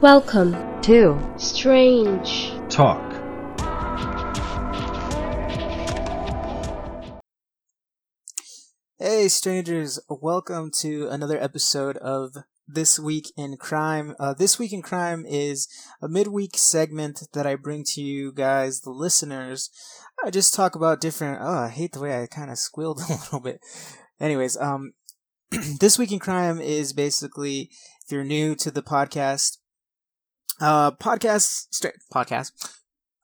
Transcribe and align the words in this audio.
Welcome 0.00 0.80
to 0.80 1.20
Strange 1.36 2.52
Talk. 2.70 3.12
Hey, 8.98 9.28
strangers! 9.28 10.00
Welcome 10.08 10.70
to 10.78 11.08
another 11.08 11.38
episode 11.38 11.98
of 11.98 12.34
This 12.66 12.98
Week 12.98 13.30
in 13.36 13.58
Crime. 13.58 14.14
Uh, 14.18 14.32
this 14.32 14.58
Week 14.58 14.72
in 14.72 14.80
Crime 14.80 15.26
is 15.28 15.68
a 16.00 16.08
midweek 16.08 16.56
segment 16.56 17.28
that 17.34 17.46
I 17.46 17.56
bring 17.56 17.84
to 17.88 18.00
you 18.00 18.32
guys, 18.32 18.80
the 18.80 18.90
listeners. 18.90 19.68
I 20.24 20.30
just 20.30 20.54
talk 20.54 20.74
about 20.74 21.02
different. 21.02 21.42
Oh, 21.42 21.64
I 21.64 21.68
hate 21.68 21.92
the 21.92 22.00
way 22.00 22.22
I 22.22 22.26
kind 22.26 22.50
of 22.50 22.56
squealed 22.56 23.00
a 23.06 23.12
little 23.12 23.40
bit. 23.40 23.60
Anyways, 24.18 24.56
um, 24.56 24.94
This 25.80 25.98
Week 25.98 26.10
in 26.10 26.20
Crime 26.20 26.58
is 26.58 26.94
basically 26.94 27.70
if 28.02 28.10
you're 28.10 28.24
new 28.24 28.54
to 28.54 28.70
the 28.70 28.82
podcast, 28.82 29.58
uh, 30.60 30.92
podcast, 30.92 31.66
straight 31.70 31.94
podcast. 32.12 32.52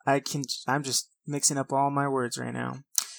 I 0.07 0.21
can. 0.21 0.43
I'm 0.67 0.83
just 0.83 1.11
mixing 1.27 1.59
up 1.59 1.73
all 1.73 1.91
my 1.91 2.09
words 2.09 2.39
right 2.39 2.55
now. 2.55 2.79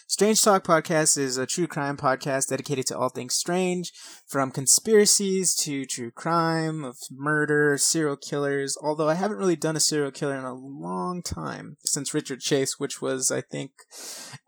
Strange 0.09 0.41
Talk 0.41 0.63
Podcast 0.63 1.17
is 1.17 1.35
a 1.35 1.45
true 1.45 1.67
crime 1.67 1.97
podcast 1.97 2.47
dedicated 2.47 2.87
to 2.87 2.97
all 2.97 3.09
things 3.09 3.33
strange, 3.33 3.91
from 4.25 4.51
conspiracies 4.51 5.53
to 5.57 5.85
true 5.85 6.11
crime, 6.11 6.85
of 6.85 6.97
murder, 7.11 7.77
serial 7.77 8.15
killers. 8.15 8.77
Although 8.81 9.09
I 9.09 9.15
haven't 9.15 9.37
really 9.37 9.57
done 9.57 9.75
a 9.75 9.81
serial 9.81 10.11
killer 10.11 10.37
in 10.37 10.45
a 10.45 10.53
long 10.53 11.21
time 11.21 11.75
since 11.83 12.13
Richard 12.13 12.39
Chase, 12.39 12.79
which 12.79 13.01
was 13.01 13.31
I 13.31 13.41
think 13.41 13.71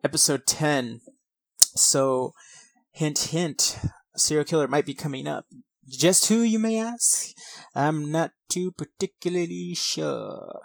episode 0.02 0.48
ten. 0.48 1.02
So, 1.76 2.34
hint, 2.92 3.20
hint, 3.20 3.80
serial 4.16 4.46
killer 4.46 4.68
might 4.70 4.86
be 4.86 4.94
coming 4.94 5.28
up. 5.28 5.46
Just 5.90 6.28
who, 6.28 6.42
you 6.42 6.60
may 6.60 6.80
ask? 6.80 7.30
I'm 7.76 8.12
not 8.12 8.32
too 8.50 8.72
particularly 8.72 9.74
sure. 9.76 10.60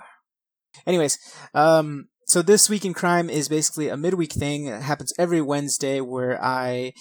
Anyways, 0.86 1.18
um, 1.54 2.08
so 2.26 2.42
this 2.42 2.68
week 2.68 2.84
in 2.84 2.94
crime 2.94 3.30
is 3.30 3.48
basically 3.48 3.88
a 3.88 3.96
midweek 3.96 4.32
thing. 4.32 4.66
It 4.66 4.82
happens 4.82 5.12
every 5.18 5.40
Wednesday 5.40 6.00
where 6.00 6.42
I 6.42 6.92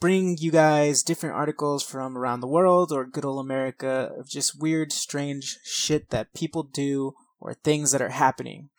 bring 0.00 0.36
you 0.38 0.50
guys 0.50 1.02
different 1.02 1.36
articles 1.36 1.82
from 1.82 2.18
around 2.18 2.40
the 2.40 2.48
world 2.48 2.90
or 2.90 3.06
good 3.06 3.24
old 3.24 3.44
America 3.44 4.10
of 4.18 4.28
just 4.28 4.60
weird, 4.60 4.92
strange 4.92 5.58
shit 5.62 6.10
that 6.10 6.34
people 6.34 6.64
do 6.64 7.12
or 7.40 7.54
things 7.54 7.92
that 7.92 8.02
are 8.02 8.08
happening. 8.08 8.70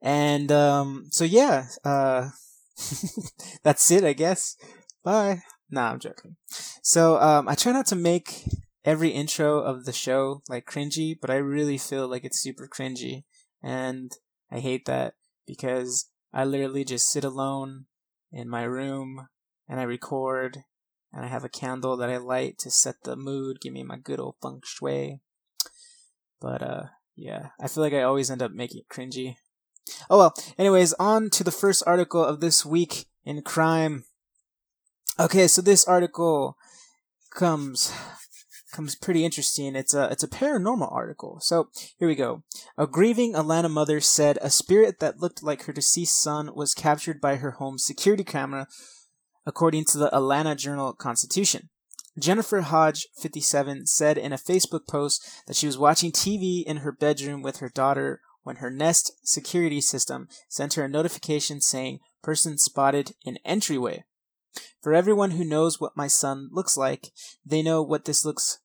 And 0.00 0.50
um, 0.50 1.08
so 1.10 1.24
yeah, 1.24 1.66
uh, 1.84 2.30
that's 3.62 3.90
it, 3.90 4.02
I 4.02 4.14
guess. 4.14 4.56
Bye. 5.04 5.42
Nah, 5.72 5.90
I'm 5.90 5.98
joking. 5.98 6.36
So 6.82 7.18
um, 7.18 7.48
I 7.48 7.54
try 7.54 7.72
not 7.72 7.86
to 7.86 7.96
make 7.96 8.44
every 8.84 9.08
intro 9.08 9.58
of 9.58 9.86
the 9.86 9.92
show 9.92 10.42
like 10.48 10.66
cringy, 10.66 11.16
but 11.18 11.30
I 11.30 11.36
really 11.36 11.78
feel 11.78 12.06
like 12.06 12.24
it's 12.24 12.38
super 12.38 12.68
cringy, 12.68 13.24
and 13.62 14.12
I 14.50 14.60
hate 14.60 14.84
that 14.84 15.14
because 15.46 16.10
I 16.32 16.44
literally 16.44 16.84
just 16.84 17.10
sit 17.10 17.24
alone 17.24 17.86
in 18.30 18.50
my 18.50 18.64
room 18.64 19.28
and 19.66 19.80
I 19.80 19.84
record 19.84 20.64
and 21.12 21.24
I 21.24 21.28
have 21.28 21.44
a 21.44 21.48
candle 21.48 21.96
that 21.96 22.10
I 22.10 22.18
light 22.18 22.58
to 22.58 22.70
set 22.70 22.96
the 23.04 23.16
mood, 23.16 23.60
give 23.60 23.72
me 23.72 23.82
my 23.82 23.96
good 23.96 24.20
old 24.20 24.36
feng 24.42 24.60
shui. 24.64 25.20
But 26.40 26.62
uh 26.62 26.82
yeah, 27.16 27.48
I 27.60 27.68
feel 27.68 27.82
like 27.82 27.92
I 27.92 28.02
always 28.02 28.30
end 28.30 28.42
up 28.42 28.52
making 28.52 28.80
it 28.80 28.94
cringy. 28.94 29.36
Oh 30.08 30.18
well, 30.18 30.34
anyways, 30.58 30.92
on 30.94 31.30
to 31.30 31.44
the 31.44 31.50
first 31.50 31.82
article 31.86 32.24
of 32.24 32.40
this 32.40 32.64
week 32.64 33.06
in 33.24 33.40
crime. 33.42 34.04
Okay, 35.20 35.46
so 35.46 35.60
this 35.60 35.84
article 35.84 36.56
comes 37.30 37.92
comes 38.72 38.94
pretty 38.94 39.24
interesting. 39.24 39.76
It's 39.76 39.92
a 39.92 40.08
it's 40.10 40.22
a 40.22 40.28
paranormal 40.28 40.90
article. 40.90 41.38
So 41.40 41.68
here 41.98 42.08
we 42.08 42.14
go. 42.14 42.42
A 42.78 42.86
grieving 42.86 43.34
Atlanta 43.34 43.68
mother 43.68 44.00
said 44.00 44.38
a 44.40 44.48
spirit 44.48 45.00
that 45.00 45.20
looked 45.20 45.42
like 45.42 45.64
her 45.64 45.72
deceased 45.72 46.20
son 46.20 46.54
was 46.54 46.74
captured 46.74 47.20
by 47.20 47.36
her 47.36 47.52
home's 47.52 47.84
security 47.84 48.24
camera, 48.24 48.66
according 49.46 49.84
to 49.86 49.98
the 49.98 50.14
Atlanta 50.16 50.54
Journal 50.54 50.94
Constitution. 50.94 51.68
Jennifer 52.18 52.60
Hodge, 52.60 53.06
57, 53.20 53.86
said 53.86 54.18
in 54.18 54.32
a 54.32 54.38
Facebook 54.38 54.86
post 54.86 55.26
that 55.46 55.56
she 55.56 55.66
was 55.66 55.78
watching 55.78 56.12
TV 56.12 56.62
in 56.64 56.78
her 56.78 56.92
bedroom 56.92 57.42
with 57.42 57.58
her 57.58 57.70
daughter 57.70 58.20
when 58.42 58.56
her 58.56 58.70
Nest 58.70 59.12
security 59.24 59.80
system 59.80 60.28
sent 60.48 60.74
her 60.74 60.84
a 60.84 60.88
notification 60.88 61.60
saying 61.60 62.00
person 62.22 62.58
spotted 62.58 63.12
in 63.24 63.38
entryway. 63.44 64.04
For 64.80 64.92
everyone 64.92 65.32
who 65.32 65.44
knows 65.44 65.80
what 65.80 65.96
my 65.96 66.08
son 66.08 66.48
looks 66.52 66.76
like, 66.76 67.12
they 67.44 67.62
know 67.62 67.82
what 67.82 68.04
this 68.04 68.24
looks 68.24 68.58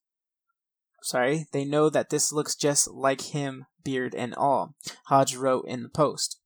sorry, 1.02 1.46
they 1.52 1.64
know 1.64 1.88
that 1.88 2.10
this 2.10 2.32
looks 2.32 2.54
just 2.54 2.88
like 2.88 3.20
him, 3.20 3.66
beard 3.84 4.14
and 4.14 4.34
all, 4.34 4.74
Hodge 5.06 5.36
wrote 5.36 5.64
in 5.66 5.82
the 5.82 5.88
post. 5.88 6.37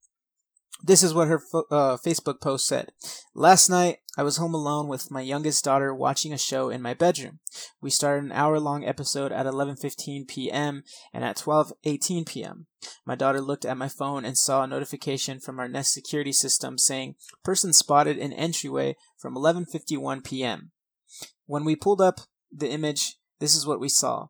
This 0.80 1.02
is 1.02 1.14
what 1.14 1.28
her 1.28 1.38
fo- 1.38 1.66
uh, 1.70 1.96
Facebook 1.96 2.40
post 2.40 2.66
said. 2.66 2.90
Last 3.34 3.68
night, 3.68 3.98
I 4.16 4.22
was 4.22 4.36
home 4.36 4.54
alone 4.54 4.88
with 4.88 5.10
my 5.10 5.20
youngest 5.20 5.64
daughter 5.64 5.94
watching 5.94 6.32
a 6.32 6.38
show 6.38 6.70
in 6.70 6.82
my 6.82 6.92
bedroom. 6.92 7.38
We 7.80 7.90
started 7.90 8.24
an 8.24 8.32
hour-long 8.32 8.84
episode 8.84 9.32
at 9.32 9.46
11:15 9.46 10.26
p.m. 10.26 10.82
and 11.12 11.24
at 11.24 11.36
12:18 11.36 12.26
p.m. 12.26 12.66
My 13.06 13.14
daughter 13.14 13.40
looked 13.40 13.64
at 13.64 13.76
my 13.76 13.88
phone 13.88 14.24
and 14.24 14.36
saw 14.36 14.64
a 14.64 14.66
notification 14.66 15.38
from 15.38 15.58
our 15.58 15.68
Nest 15.68 15.92
security 15.92 16.32
system 16.32 16.78
saying 16.78 17.14
person 17.44 17.72
spotted 17.72 18.18
in 18.18 18.32
entryway 18.32 18.96
from 19.18 19.34
11:51 19.34 20.24
p.m. 20.24 20.72
When 21.46 21.64
we 21.64 21.76
pulled 21.76 22.00
up 22.00 22.20
the 22.50 22.70
image, 22.70 23.16
this 23.38 23.54
is 23.54 23.66
what 23.66 23.80
we 23.80 23.88
saw. 23.88 24.28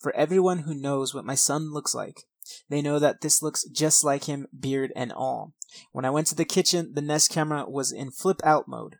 For 0.00 0.14
everyone 0.16 0.60
who 0.60 0.74
knows 0.74 1.14
what 1.14 1.24
my 1.24 1.36
son 1.36 1.72
looks 1.72 1.94
like, 1.94 2.24
they 2.68 2.82
know 2.82 2.98
that 2.98 3.20
this 3.20 3.42
looks 3.42 3.64
just 3.68 4.04
like 4.04 4.24
him, 4.24 4.46
beard 4.58 4.92
and 4.96 5.12
all. 5.12 5.54
When 5.92 6.04
I 6.04 6.10
went 6.10 6.26
to 6.28 6.34
the 6.34 6.44
kitchen, 6.44 6.92
the 6.94 7.02
Nest 7.02 7.30
camera 7.30 7.68
was 7.68 7.92
in 7.92 8.10
flip 8.10 8.40
out 8.44 8.68
mode. 8.68 8.96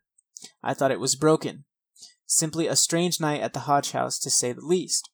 I 0.62 0.74
thought 0.74 0.90
it 0.90 1.00
was 1.00 1.16
broken. 1.16 1.64
Simply 2.26 2.66
a 2.66 2.76
strange 2.76 3.20
night 3.20 3.42
at 3.42 3.52
the 3.52 3.60
Hodge 3.60 3.92
house, 3.92 4.18
to 4.20 4.30
say 4.30 4.52
the 4.52 4.64
least. 4.64 5.10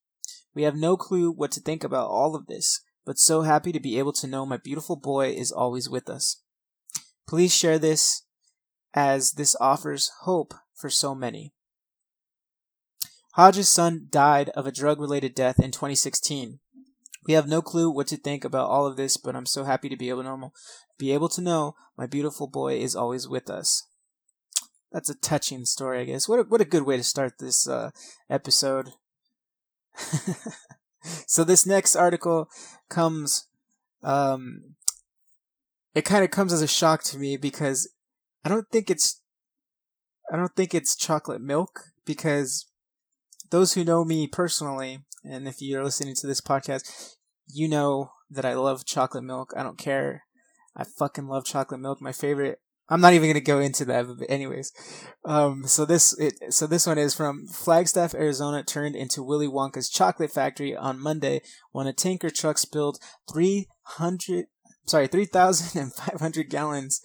We 0.54 0.62
have 0.62 0.76
no 0.76 0.96
clue 0.96 1.30
what 1.30 1.52
to 1.52 1.60
think 1.60 1.84
about 1.84 2.08
all 2.08 2.34
of 2.34 2.46
this, 2.46 2.80
but 3.04 3.18
so 3.18 3.42
happy 3.42 3.72
to 3.72 3.80
be 3.80 3.98
able 3.98 4.12
to 4.14 4.26
know 4.26 4.46
my 4.46 4.56
beautiful 4.56 4.96
boy 4.96 5.30
is 5.30 5.52
always 5.52 5.88
with 5.88 6.08
us. 6.08 6.42
Please 7.26 7.54
share 7.54 7.78
this 7.78 8.24
as 8.94 9.32
this 9.32 9.56
offers 9.60 10.10
hope 10.22 10.54
for 10.74 10.90
so 10.90 11.14
many. 11.14 11.52
Hodge's 13.34 13.68
son 13.68 14.08
died 14.10 14.48
of 14.50 14.66
a 14.66 14.72
drug 14.72 15.00
related 15.00 15.34
death 15.34 15.60
in 15.60 15.70
2016. 15.70 16.58
We 17.26 17.34
have 17.34 17.48
no 17.48 17.60
clue 17.60 17.90
what 17.90 18.06
to 18.08 18.16
think 18.16 18.44
about 18.44 18.70
all 18.70 18.86
of 18.86 18.96
this, 18.96 19.16
but 19.16 19.36
I'm 19.36 19.46
so 19.46 19.64
happy 19.64 19.88
to 19.88 19.96
be 19.96 20.08
able 20.08 20.22
to 20.22 20.28
know, 20.28 20.52
be 20.98 21.12
able 21.12 21.28
to 21.30 21.40
know 21.40 21.74
my 21.96 22.06
beautiful 22.06 22.46
boy 22.46 22.78
is 22.78 22.96
always 22.96 23.28
with 23.28 23.50
us. 23.50 23.86
That's 24.92 25.10
a 25.10 25.14
touching 25.14 25.64
story, 25.64 26.00
I 26.00 26.04
guess. 26.04 26.28
What 26.28 26.40
a, 26.40 26.42
what 26.44 26.60
a 26.60 26.66
good 26.66 26.84
way 26.84 26.96
to 26.96 27.02
start 27.02 27.34
this 27.38 27.68
uh, 27.68 27.90
episode. 28.30 28.90
so 31.26 31.44
this 31.44 31.66
next 31.66 31.96
article 31.96 32.48
comes, 32.88 33.48
um, 34.02 34.76
it 35.94 36.04
kind 36.04 36.24
of 36.24 36.30
comes 36.30 36.52
as 36.52 36.62
a 36.62 36.68
shock 36.68 37.02
to 37.04 37.18
me 37.18 37.36
because 37.36 37.90
I 38.44 38.48
don't 38.48 38.68
think 38.70 38.90
it's, 38.90 39.20
I 40.32 40.36
don't 40.36 40.54
think 40.54 40.74
it's 40.74 40.96
chocolate 40.96 41.42
milk 41.42 41.80
because 42.06 42.67
those 43.50 43.74
who 43.74 43.84
know 43.84 44.04
me 44.04 44.26
personally, 44.26 45.00
and 45.24 45.48
if 45.48 45.60
you're 45.60 45.84
listening 45.84 46.14
to 46.16 46.26
this 46.26 46.40
podcast, 46.40 47.16
you 47.46 47.68
know 47.68 48.12
that 48.30 48.44
I 48.44 48.54
love 48.54 48.84
chocolate 48.84 49.24
milk. 49.24 49.52
I 49.56 49.62
don't 49.62 49.78
care. 49.78 50.24
I 50.76 50.84
fucking 50.84 51.26
love 51.26 51.44
chocolate 51.44 51.80
milk. 51.80 52.00
My 52.00 52.12
favorite. 52.12 52.60
I'm 52.90 53.02
not 53.02 53.12
even 53.12 53.28
gonna 53.28 53.40
go 53.40 53.58
into 53.58 53.84
that, 53.86 54.06
but 54.06 54.30
anyways. 54.30 54.72
Um, 55.24 55.64
so 55.66 55.84
this 55.84 56.18
it, 56.18 56.54
so 56.54 56.66
this 56.66 56.86
one 56.86 56.96
is 56.96 57.14
from 57.14 57.46
Flagstaff, 57.46 58.14
Arizona, 58.14 58.62
turned 58.62 58.96
into 58.96 59.22
Willy 59.22 59.46
Wonka's 59.48 59.90
chocolate 59.90 60.30
factory 60.30 60.74
on 60.74 60.98
Monday 60.98 61.42
when 61.72 61.86
a 61.86 61.92
tanker 61.92 62.30
truck 62.30 62.56
spilled 62.56 62.98
300, 63.30 64.46
sorry, 64.86 65.06
3,500 65.06 66.48
gallons 66.48 67.02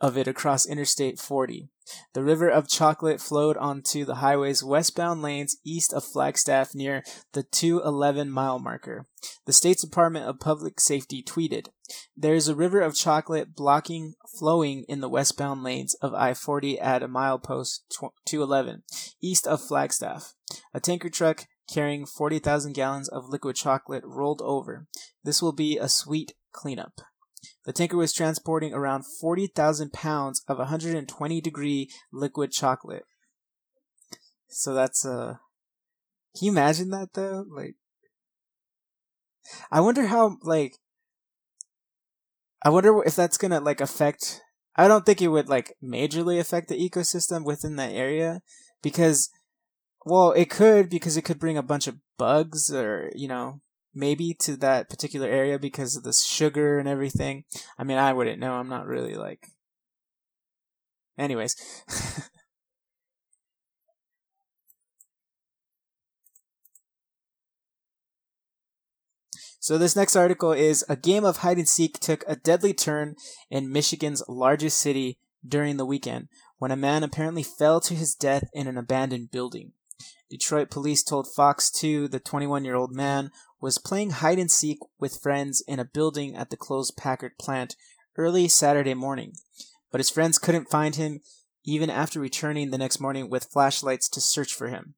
of 0.00 0.16
it 0.18 0.26
across 0.26 0.66
Interstate 0.66 1.18
40. 1.18 1.68
The 2.14 2.24
river 2.24 2.48
of 2.48 2.68
chocolate 2.68 3.20
flowed 3.20 3.56
onto 3.56 4.04
the 4.04 4.16
highway's 4.16 4.64
westbound 4.64 5.22
lanes 5.22 5.56
east 5.64 5.92
of 5.92 6.04
Flagstaff 6.04 6.74
near 6.74 7.02
the 7.32 7.42
211 7.42 8.30
mile 8.30 8.58
marker. 8.58 9.06
The 9.46 9.52
State's 9.52 9.82
Department 9.82 10.26
of 10.26 10.40
Public 10.40 10.80
Safety 10.80 11.22
tweeted, 11.22 11.68
There 12.16 12.34
is 12.34 12.48
a 12.48 12.54
river 12.54 12.80
of 12.80 12.94
chocolate 12.94 13.54
blocking 13.54 14.14
flowing 14.38 14.84
in 14.88 15.00
the 15.00 15.08
westbound 15.08 15.62
lanes 15.62 15.94
of 15.94 16.14
I 16.14 16.32
40 16.34 16.80
at 16.80 17.02
a 17.02 17.08
milepost 17.08 17.80
211 18.26 18.82
east 19.22 19.46
of 19.46 19.60
Flagstaff. 19.60 20.34
A 20.72 20.80
tanker 20.80 21.10
truck 21.10 21.46
carrying 21.72 22.06
40,000 22.06 22.72
gallons 22.72 23.08
of 23.08 23.28
liquid 23.28 23.56
chocolate 23.56 24.04
rolled 24.04 24.42
over. 24.42 24.86
This 25.22 25.42
will 25.42 25.52
be 25.52 25.78
a 25.78 25.88
sweet 25.88 26.34
cleanup. 26.52 27.00
The 27.64 27.72
tanker 27.72 27.96
was 27.96 28.12
transporting 28.12 28.72
around 28.72 29.04
40,000 29.20 29.92
pounds 29.92 30.42
of 30.48 30.58
120 30.58 31.40
degree 31.40 31.90
liquid 32.12 32.52
chocolate. 32.52 33.04
So 34.48 34.74
that's 34.74 35.04
uh 35.04 35.36
can 36.36 36.46
you 36.46 36.52
imagine 36.52 36.90
that 36.90 37.14
though? 37.14 37.44
Like 37.48 37.74
I 39.70 39.80
wonder 39.80 40.06
how 40.06 40.38
like 40.42 40.76
I 42.64 42.70
wonder 42.70 43.02
if 43.04 43.14
that's 43.14 43.36
gonna 43.36 43.60
like 43.60 43.80
affect. 43.80 44.40
I 44.76 44.88
don't 44.88 45.06
think 45.06 45.20
it 45.20 45.28
would 45.28 45.48
like 45.48 45.76
majorly 45.82 46.40
affect 46.40 46.68
the 46.68 46.78
ecosystem 46.78 47.44
within 47.44 47.76
that 47.76 47.92
area 47.92 48.40
because, 48.82 49.30
well, 50.04 50.32
it 50.32 50.50
could 50.50 50.88
because 50.88 51.16
it 51.16 51.22
could 51.22 51.38
bring 51.38 51.58
a 51.58 51.62
bunch 51.62 51.86
of 51.86 51.98
bugs 52.18 52.72
or 52.72 53.12
you 53.14 53.28
know 53.28 53.60
maybe 53.94 54.34
to 54.40 54.56
that 54.56 54.90
particular 54.90 55.28
area 55.28 55.58
because 55.58 55.96
of 55.96 56.02
the 56.02 56.12
sugar 56.12 56.78
and 56.78 56.88
everything. 56.88 57.44
I 57.78 57.84
mean, 57.84 57.98
I 57.98 58.12
wouldn't 58.12 58.40
know. 58.40 58.54
I'm 58.54 58.68
not 58.68 58.86
really 58.86 59.14
like. 59.14 59.48
Anyways. 61.18 61.56
So 69.64 69.78
this 69.78 69.96
next 69.96 70.14
article 70.14 70.52
is 70.52 70.84
a 70.90 70.94
game 70.94 71.24
of 71.24 71.38
hide 71.38 71.56
and 71.56 71.66
seek 71.66 71.98
took 71.98 72.22
a 72.28 72.36
deadly 72.36 72.74
turn 72.74 73.16
in 73.48 73.72
Michigan's 73.72 74.22
largest 74.28 74.78
city 74.78 75.16
during 75.42 75.78
the 75.78 75.86
weekend 75.86 76.28
when 76.58 76.70
a 76.70 76.76
man 76.76 77.02
apparently 77.02 77.42
fell 77.42 77.80
to 77.80 77.94
his 77.94 78.14
death 78.14 78.44
in 78.52 78.66
an 78.66 78.76
abandoned 78.76 79.30
building. 79.30 79.72
Detroit 80.28 80.68
police 80.68 81.02
told 81.02 81.32
Fox 81.34 81.70
2 81.70 82.08
the 82.08 82.20
21-year-old 82.20 82.92
man 82.92 83.30
was 83.64 83.78
playing 83.78 84.10
hide 84.10 84.38
and 84.38 84.50
seek 84.50 84.78
with 85.00 85.16
friends 85.22 85.64
in 85.66 85.80
a 85.80 85.86
building 85.86 86.36
at 86.36 86.50
the 86.50 86.56
closed 86.56 86.98
Packard 86.98 87.38
plant 87.38 87.76
early 88.14 88.46
Saturday 88.46 88.92
morning, 88.92 89.32
but 89.90 90.00
his 90.00 90.10
friends 90.10 90.38
couldn't 90.38 90.70
find 90.70 90.96
him 90.96 91.20
even 91.64 91.88
after 91.88 92.20
returning 92.20 92.70
the 92.70 92.76
next 92.76 93.00
morning 93.00 93.30
with 93.30 93.48
flashlights 93.50 94.06
to 94.10 94.20
search 94.20 94.52
for 94.52 94.68
him. 94.68 94.96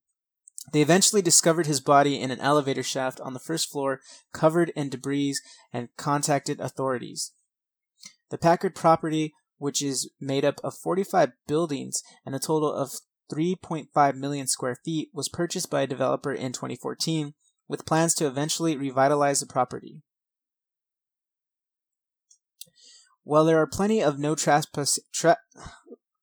They 0.73 0.81
eventually 0.81 1.23
discovered 1.23 1.67
his 1.67 1.81
body 1.81 2.21
in 2.21 2.33
an 2.33 2.41
elevator 2.41 2.83
shaft 2.83 3.21
on 3.21 3.35
the 3.35 3.39
first 3.39 3.71
floor, 3.71 4.01
covered 4.33 4.71
in 4.71 4.89
debris, 4.89 5.37
and 5.73 5.91
contacted 5.97 6.61
authorities. 6.61 7.35
The 8.31 8.39
Packard 8.39 8.75
property, 8.75 9.33
which 9.59 9.81
is 9.81 10.11
made 10.21 10.45
up 10.45 10.61
of 10.65 10.75
45 10.75 11.31
buildings 11.47 12.03
and 12.27 12.35
a 12.35 12.41
total 12.41 12.73
of 12.73 12.91
3.5 13.33 14.17
million 14.17 14.49
square 14.49 14.77
feet, 14.85 15.11
was 15.15 15.29
purchased 15.29 15.71
by 15.71 15.83
a 15.83 15.87
developer 15.87 16.33
in 16.33 16.51
2014 16.51 17.35
with 17.69 17.87
plans 17.87 18.15
to 18.15 18.27
eventually 18.27 18.77
revitalize 18.77 19.41
the 19.41 19.47
property. 19.47 20.03
While 23.25 23.45
there 23.45 23.61
are 23.61 23.67
plenty 23.67 24.01
of 24.01 24.19
no 24.19 24.35
trespass, 24.35 24.99
tra- 25.13 25.39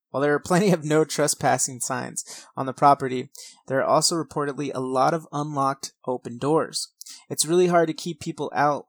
while 0.10 0.22
there 0.22 0.34
are 0.34 0.40
plenty 0.40 0.72
of 0.72 0.86
no 0.86 1.04
trespassing 1.04 1.80
signs 1.82 2.24
on 2.56 2.66
the 2.66 2.74
property, 2.74 3.30
there 3.68 3.80
are 3.80 3.84
also 3.84 4.16
reportedly 4.16 4.72
a 4.74 4.80
lot 4.80 5.14
of 5.14 5.28
unlocked 5.32 5.92
open 6.08 6.38
doors. 6.38 6.94
It's 7.30 7.46
really 7.46 7.68
hard 7.68 7.88
to 7.88 7.94
keep 7.94 8.20
people 8.20 8.52
out 8.56 8.86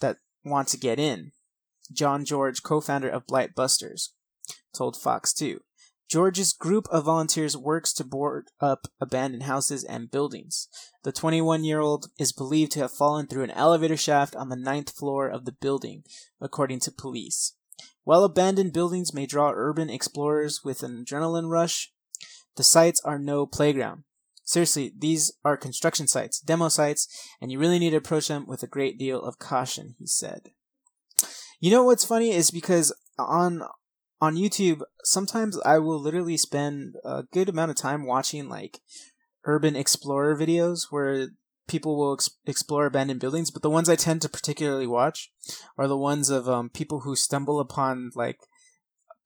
that 0.00 0.18
want 0.44 0.68
to 0.68 0.76
get 0.76 0.98
in. 0.98 1.32
John 1.92 2.24
George, 2.24 2.62
co-founder 2.62 3.08
of 3.08 3.26
Blight 3.26 3.54
Busters, 3.54 4.12
told 4.74 4.96
Fox 4.96 5.32
2. 5.32 5.60
George's 6.08 6.52
group 6.52 6.86
of 6.90 7.04
volunteers 7.04 7.56
works 7.56 7.92
to 7.94 8.04
board 8.04 8.48
up 8.60 8.88
abandoned 9.00 9.44
houses 9.44 9.84
and 9.84 10.10
buildings. 10.10 10.68
The 11.02 11.12
21 11.12 11.64
year 11.64 11.80
old 11.80 12.10
is 12.18 12.32
believed 12.32 12.72
to 12.72 12.80
have 12.80 12.92
fallen 12.92 13.26
through 13.26 13.44
an 13.44 13.50
elevator 13.50 13.96
shaft 13.96 14.36
on 14.36 14.48
the 14.48 14.56
ninth 14.56 14.90
floor 14.90 15.28
of 15.28 15.44
the 15.44 15.52
building, 15.52 16.04
according 16.40 16.80
to 16.80 16.92
police. 16.92 17.54
While 18.04 18.24
abandoned 18.24 18.72
buildings 18.72 19.14
may 19.14 19.26
draw 19.26 19.50
urban 19.54 19.88
explorers 19.88 20.62
with 20.62 20.82
an 20.82 21.04
adrenaline 21.04 21.48
rush, 21.48 21.90
the 22.56 22.62
sites 22.64 23.00
are 23.04 23.18
no 23.18 23.46
playground. 23.46 24.04
Seriously, 24.44 24.92
these 24.96 25.32
are 25.42 25.56
construction 25.56 26.06
sites, 26.06 26.38
demo 26.38 26.68
sites, 26.68 27.08
and 27.40 27.50
you 27.50 27.58
really 27.58 27.78
need 27.78 27.90
to 27.90 27.96
approach 27.96 28.28
them 28.28 28.46
with 28.46 28.62
a 28.62 28.68
great 28.68 28.98
deal 28.98 29.22
of 29.22 29.38
caution, 29.38 29.94
he 29.98 30.06
said. 30.06 30.50
You 31.60 31.70
know 31.70 31.82
what's 31.82 32.04
funny 32.04 32.30
is 32.30 32.50
because 32.50 32.92
on 33.18 33.62
on 34.24 34.36
YouTube, 34.36 34.80
sometimes 35.04 35.60
I 35.64 35.78
will 35.78 36.00
literally 36.00 36.38
spend 36.38 36.94
a 37.04 37.24
good 37.30 37.48
amount 37.48 37.70
of 37.70 37.76
time 37.76 38.06
watching 38.06 38.48
like 38.48 38.80
urban 39.44 39.76
explorer 39.76 40.34
videos 40.34 40.86
where 40.90 41.28
people 41.68 41.98
will 41.98 42.14
ex- 42.14 42.30
explore 42.46 42.86
abandoned 42.86 43.20
buildings, 43.20 43.50
but 43.50 43.60
the 43.60 43.70
ones 43.70 43.88
I 43.88 43.96
tend 43.96 44.22
to 44.22 44.28
particularly 44.30 44.86
watch 44.86 45.30
are 45.76 45.86
the 45.86 45.96
ones 45.96 46.30
of 46.30 46.48
um, 46.48 46.70
people 46.70 47.00
who 47.00 47.14
stumble 47.14 47.60
upon 47.60 48.12
like 48.14 48.38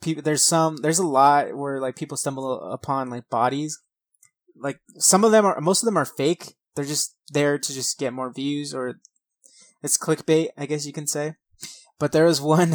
people. 0.02 0.22
There's 0.22 0.42
some. 0.42 0.78
There's 0.78 0.98
a 0.98 1.06
lot 1.06 1.56
where 1.56 1.80
like 1.80 1.94
people 1.94 2.16
stumble 2.16 2.60
upon 2.72 3.08
like 3.08 3.28
bodies. 3.28 3.80
Like 4.56 4.80
some 4.98 5.22
of 5.22 5.30
them 5.30 5.44
are. 5.44 5.60
Most 5.60 5.82
of 5.82 5.86
them 5.86 5.96
are 5.96 6.04
fake. 6.04 6.54
They're 6.74 6.84
just 6.84 7.14
there 7.30 7.56
to 7.56 7.72
just 7.72 7.98
get 7.98 8.12
more 8.12 8.32
views 8.32 8.74
or 8.74 9.00
it's 9.80 9.98
clickbait, 9.98 10.48
I 10.56 10.66
guess 10.66 10.86
you 10.86 10.92
can 10.92 11.06
say. 11.06 11.34
But 12.00 12.10
there 12.10 12.24
was 12.24 12.40
one 12.56 12.74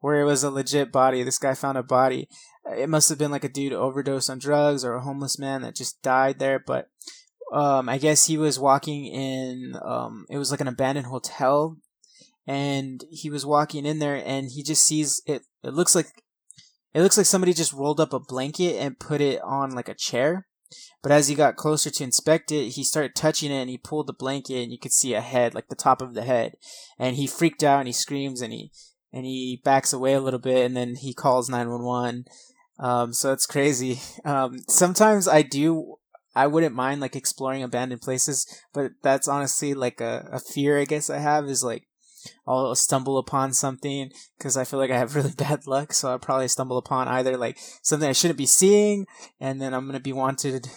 where 0.00 0.20
it 0.20 0.24
was 0.24 0.42
a 0.42 0.50
legit 0.50 0.90
body. 0.90 1.22
This 1.22 1.38
guy 1.38 1.54
found 1.54 1.78
a 1.78 1.82
body. 1.82 2.28
It 2.76 2.88
must 2.88 3.08
have 3.08 3.18
been 3.18 3.30
like 3.30 3.44
a 3.44 3.48
dude 3.48 3.72
overdosed 3.72 4.28
on 4.28 4.38
drugs 4.38 4.84
or 4.84 4.94
a 4.94 5.00
homeless 5.00 5.38
man 5.38 5.62
that 5.62 5.76
just 5.76 6.02
died 6.02 6.38
there. 6.38 6.58
But 6.58 6.88
um, 7.52 7.88
I 7.88 7.98
guess 7.98 8.26
he 8.26 8.36
was 8.36 8.58
walking 8.58 9.06
in, 9.06 9.76
um, 9.82 10.26
it 10.30 10.38
was 10.38 10.50
like 10.50 10.60
an 10.60 10.68
abandoned 10.68 11.06
hotel, 11.06 11.76
and 12.46 13.04
he 13.10 13.30
was 13.30 13.46
walking 13.46 13.86
in 13.86 13.98
there, 13.98 14.22
and 14.24 14.48
he 14.50 14.62
just 14.62 14.84
sees 14.84 15.22
it. 15.26 15.42
It 15.62 15.74
looks 15.74 15.94
like, 15.94 16.24
it 16.94 17.02
looks 17.02 17.16
like 17.16 17.26
somebody 17.26 17.52
just 17.52 17.72
rolled 17.72 18.00
up 18.00 18.12
a 18.12 18.20
blanket 18.20 18.76
and 18.76 18.98
put 18.98 19.20
it 19.20 19.40
on 19.42 19.70
like 19.70 19.88
a 19.88 19.94
chair. 19.94 20.46
But 21.02 21.12
as 21.12 21.28
he 21.28 21.34
got 21.34 21.56
closer 21.56 21.90
to 21.90 22.04
inspect 22.04 22.52
it, 22.52 22.70
he 22.70 22.84
started 22.84 23.16
touching 23.16 23.50
it, 23.50 23.60
and 23.60 23.70
he 23.70 23.78
pulled 23.78 24.06
the 24.06 24.12
blanket, 24.12 24.62
and 24.62 24.70
you 24.70 24.78
could 24.78 24.92
see 24.92 25.14
a 25.14 25.20
head, 25.20 25.54
like 25.54 25.68
the 25.68 25.74
top 25.74 26.00
of 26.00 26.14
the 26.14 26.22
head, 26.22 26.54
and 26.98 27.16
he 27.16 27.26
freaked 27.26 27.64
out, 27.64 27.80
and 27.80 27.88
he 27.88 27.92
screams, 27.92 28.40
and 28.40 28.52
he 28.52 28.70
and 29.12 29.24
he 29.24 29.60
backs 29.64 29.92
away 29.92 30.14
a 30.14 30.20
little 30.20 30.40
bit, 30.40 30.64
and 30.64 30.76
then 30.76 30.96
he 30.96 31.14
calls 31.14 31.48
nine 31.48 31.70
one 31.70 31.84
one. 31.84 32.24
Um, 32.78 33.12
so 33.12 33.32
it's 33.32 33.46
crazy. 33.46 34.00
Um, 34.24 34.58
sometimes 34.68 35.26
I 35.26 35.42
do 35.42 35.96
I 36.34 36.46
wouldn't 36.46 36.74
mind 36.74 37.00
like 37.00 37.16
exploring 37.16 37.62
abandoned 37.62 38.02
places, 38.02 38.46
but 38.72 38.92
that's 39.02 39.28
honestly 39.28 39.74
like 39.74 40.00
a, 40.00 40.28
a 40.32 40.38
fear 40.38 40.78
I 40.78 40.84
guess 40.84 41.10
I 41.10 41.18
have 41.18 41.46
is 41.46 41.64
like 41.64 41.86
I'll 42.46 42.74
stumble 42.74 43.18
upon 43.18 43.52
something 43.52 44.10
because 44.38 44.56
I 44.56 44.64
feel 44.64 44.78
like 44.78 44.90
I 44.90 44.98
have 44.98 45.14
really 45.16 45.32
bad 45.32 45.66
luck. 45.66 45.92
So 45.92 46.10
I'll 46.10 46.18
probably 46.18 46.48
stumble 46.48 46.78
upon 46.78 47.08
either 47.08 47.36
like 47.36 47.58
something 47.82 48.08
I 48.08 48.12
shouldn't 48.12 48.38
be 48.38 48.46
seeing, 48.46 49.06
and 49.40 49.60
then 49.60 49.74
I'm 49.74 49.86
gonna 49.86 50.00
be 50.00 50.12
wanted, 50.12 50.68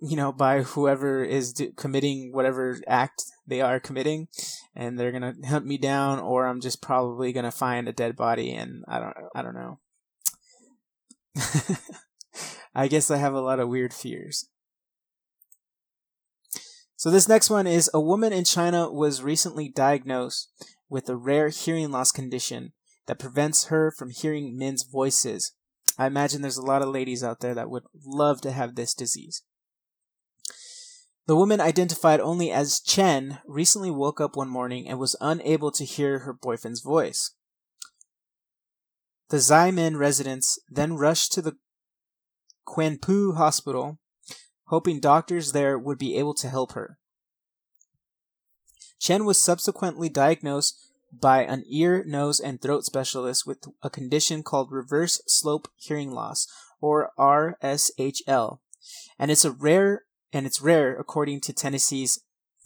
you 0.00 0.16
know, 0.16 0.32
by 0.32 0.62
whoever 0.62 1.24
is 1.24 1.54
committing 1.76 2.32
whatever 2.32 2.80
act 2.86 3.24
they 3.46 3.60
are 3.60 3.80
committing, 3.80 4.28
and 4.74 4.98
they're 4.98 5.12
gonna 5.12 5.34
hunt 5.46 5.66
me 5.66 5.78
down, 5.78 6.18
or 6.18 6.46
I'm 6.46 6.60
just 6.60 6.82
probably 6.82 7.32
gonna 7.32 7.50
find 7.50 7.88
a 7.88 7.92
dead 7.92 8.16
body, 8.16 8.52
and 8.52 8.84
I 8.88 9.00
don't, 9.00 9.14
I 9.34 9.42
don't 9.42 9.54
know. 9.54 9.78
I 12.74 12.88
guess 12.88 13.10
I 13.10 13.16
have 13.16 13.34
a 13.34 13.40
lot 13.40 13.60
of 13.60 13.68
weird 13.68 13.92
fears. 13.92 14.48
So 16.96 17.10
this 17.10 17.28
next 17.28 17.48
one 17.48 17.66
is 17.66 17.90
a 17.94 18.00
woman 18.00 18.32
in 18.32 18.44
China 18.44 18.92
was 18.92 19.22
recently 19.22 19.68
diagnosed 19.68 20.50
with 20.88 21.08
a 21.08 21.16
rare 21.16 21.48
hearing 21.48 21.90
loss 21.90 22.12
condition 22.12 22.72
that 23.06 23.18
prevents 23.18 23.66
her 23.66 23.90
from 23.90 24.10
hearing 24.10 24.56
men's 24.56 24.84
voices. 24.84 25.52
I 25.98 26.06
imagine 26.06 26.42
there's 26.42 26.58
a 26.58 26.62
lot 26.62 26.82
of 26.82 26.88
ladies 26.88 27.24
out 27.24 27.40
there 27.40 27.54
that 27.54 27.70
would 27.70 27.84
love 28.04 28.40
to 28.42 28.52
have 28.52 28.74
this 28.74 28.94
disease. 28.94 29.42
The 31.30 31.36
woman 31.36 31.60
identified 31.60 32.18
only 32.18 32.50
as 32.50 32.80
Chen 32.80 33.38
recently 33.46 33.88
woke 33.88 34.20
up 34.20 34.34
one 34.34 34.48
morning 34.48 34.88
and 34.88 34.98
was 34.98 35.14
unable 35.20 35.70
to 35.70 35.84
hear 35.84 36.18
her 36.18 36.32
boyfriend's 36.32 36.80
voice. 36.80 37.36
The 39.28 39.36
Xiamen 39.36 39.96
residents 39.96 40.58
then 40.68 40.96
rushed 40.96 41.30
to 41.34 41.40
the 41.40 41.56
Quanpu 42.66 43.36
hospital 43.36 44.00
hoping 44.64 44.98
doctors 44.98 45.52
there 45.52 45.78
would 45.78 45.98
be 45.98 46.16
able 46.16 46.34
to 46.34 46.48
help 46.48 46.72
her. 46.72 46.98
Chen 48.98 49.24
was 49.24 49.38
subsequently 49.38 50.08
diagnosed 50.08 50.80
by 51.12 51.44
an 51.44 51.62
ear, 51.68 52.02
nose, 52.04 52.40
and 52.40 52.60
throat 52.60 52.84
specialist 52.84 53.46
with 53.46 53.68
a 53.84 53.88
condition 53.88 54.42
called 54.42 54.72
reverse 54.72 55.22
slope 55.28 55.68
hearing 55.76 56.10
loss, 56.10 56.48
or 56.80 57.12
RSHL, 57.16 58.58
and 59.16 59.30
it's 59.30 59.44
a 59.44 59.52
rare 59.52 60.06
and 60.32 60.46
it's 60.46 60.60
rare 60.60 60.96
according 60.96 61.40
to 61.42 61.52
Tennessee's 61.52 62.20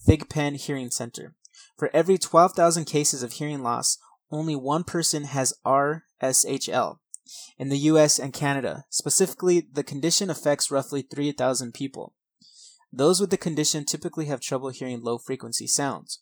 Thigpen 0.06 0.56
Hearing 0.56 0.90
Center. 0.90 1.34
For 1.78 1.90
every 1.94 2.18
12,000 2.18 2.84
cases 2.84 3.22
of 3.22 3.32
hearing 3.32 3.62
loss, 3.62 3.98
only 4.30 4.56
one 4.56 4.84
person 4.84 5.24
has 5.24 5.54
RSHL 5.64 6.98
in 7.58 7.68
the 7.68 7.78
US 7.78 8.18
and 8.18 8.32
Canada. 8.32 8.84
Specifically, 8.90 9.66
the 9.72 9.82
condition 9.82 10.30
affects 10.30 10.70
roughly 10.70 11.02
3,000 11.02 11.72
people. 11.72 12.14
Those 12.92 13.20
with 13.20 13.30
the 13.30 13.36
condition 13.36 13.84
typically 13.84 14.26
have 14.26 14.40
trouble 14.40 14.68
hearing 14.68 15.02
low 15.02 15.18
frequency 15.18 15.66
sounds. 15.66 16.20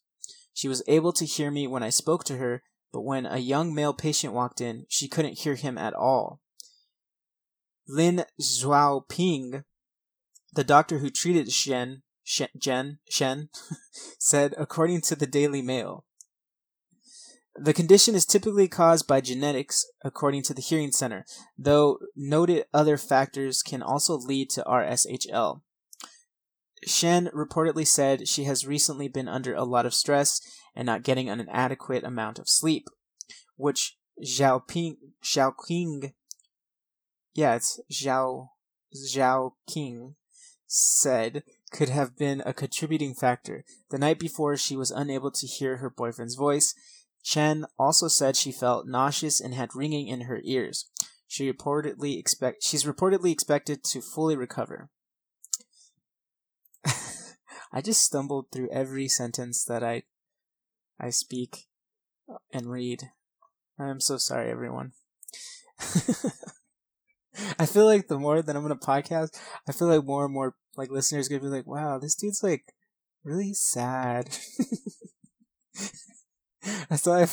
She 0.54 0.68
was 0.68 0.82
able 0.86 1.12
to 1.14 1.24
hear 1.24 1.50
me 1.50 1.66
when 1.66 1.82
I 1.82 1.90
spoke 1.90 2.24
to 2.24 2.36
her, 2.36 2.62
but 2.92 3.02
when 3.02 3.26
a 3.26 3.38
young 3.38 3.74
male 3.74 3.94
patient 3.94 4.32
walked 4.32 4.60
in, 4.60 4.86
she 4.88 5.08
couldn't 5.08 5.40
hear 5.40 5.54
him 5.54 5.76
at 5.78 5.94
all. 5.94 6.40
Lin 7.88 8.24
Zhaoping, 8.40 9.64
the 10.52 10.64
doctor 10.64 10.98
who 10.98 11.10
treated 11.10 11.50
Shen, 11.50 12.02
Jen 12.24 12.98
Shen 13.08 13.48
said, 14.18 14.54
according 14.58 15.00
to 15.02 15.16
the 15.16 15.26
Daily 15.26 15.62
Mail. 15.62 16.04
The 17.54 17.74
condition 17.74 18.14
is 18.14 18.24
typically 18.24 18.68
caused 18.68 19.06
by 19.06 19.20
genetics, 19.20 19.84
according 20.02 20.42
to 20.44 20.54
the 20.54 20.62
Hearing 20.62 20.90
Center, 20.90 21.26
though 21.58 21.98
noted 22.16 22.64
other 22.72 22.96
factors 22.96 23.62
can 23.62 23.82
also 23.82 24.16
lead 24.16 24.48
to 24.50 24.64
RSHL. 24.64 25.60
Shen 26.86 27.30
reportedly 27.34 27.86
said 27.86 28.26
she 28.26 28.44
has 28.44 28.66
recently 28.66 29.06
been 29.06 29.28
under 29.28 29.54
a 29.54 29.64
lot 29.64 29.86
of 29.86 29.94
stress 29.94 30.40
and 30.74 30.86
not 30.86 31.02
getting 31.02 31.28
an 31.28 31.46
adequate 31.50 32.04
amount 32.04 32.38
of 32.38 32.48
sleep, 32.48 32.88
which 33.56 33.96
Xiaoping, 34.24 34.96
Xiaoqing, 35.22 36.12
yeah, 37.34 37.54
it's 37.54 37.80
Xiao, 37.90 38.48
Xiaoqing 38.94 40.14
said 40.72 41.42
could 41.70 41.90
have 41.90 42.16
been 42.16 42.42
a 42.46 42.54
contributing 42.54 43.14
factor. 43.14 43.62
The 43.90 43.98
night 43.98 44.18
before, 44.18 44.56
she 44.56 44.74
was 44.74 44.90
unable 44.90 45.30
to 45.30 45.46
hear 45.46 45.76
her 45.76 45.90
boyfriend's 45.90 46.34
voice. 46.34 46.74
Chen 47.22 47.66
also 47.78 48.08
said 48.08 48.36
she 48.36 48.52
felt 48.52 48.86
nauseous 48.86 49.38
and 49.38 49.52
had 49.54 49.76
ringing 49.76 50.08
in 50.08 50.22
her 50.22 50.40
ears. 50.44 50.88
She 51.28 51.50
reportedly 51.50 52.18
expect 52.18 52.64
she's 52.64 52.84
reportedly 52.84 53.32
expected 53.32 53.84
to 53.84 54.00
fully 54.00 54.34
recover. 54.36 54.88
I 57.72 57.80
just 57.82 58.02
stumbled 58.02 58.46
through 58.50 58.70
every 58.70 59.08
sentence 59.08 59.64
that 59.64 59.84
I 59.84 60.04
I 60.98 61.10
speak 61.10 61.68
and 62.52 62.70
read. 62.70 63.10
I'm 63.78 64.00
so 64.00 64.16
sorry, 64.16 64.50
everyone. 64.50 64.92
I 67.58 67.66
feel 67.66 67.86
like 67.86 68.08
the 68.08 68.18
more 68.18 68.42
that 68.42 68.56
I'm 68.56 68.62
gonna 68.62 68.76
podcast, 68.76 69.38
I 69.68 69.72
feel 69.72 69.88
like 69.88 70.04
more 70.04 70.24
and 70.24 70.34
more 70.34 70.54
like 70.76 70.90
listeners 70.90 71.28
gonna 71.28 71.40
be 71.40 71.48
like, 71.48 71.66
"Wow, 71.66 71.98
this 71.98 72.14
dude's 72.14 72.42
like 72.42 72.74
really 73.24 73.54
sad." 73.54 74.28
That's 76.88 77.06
why 77.06 77.26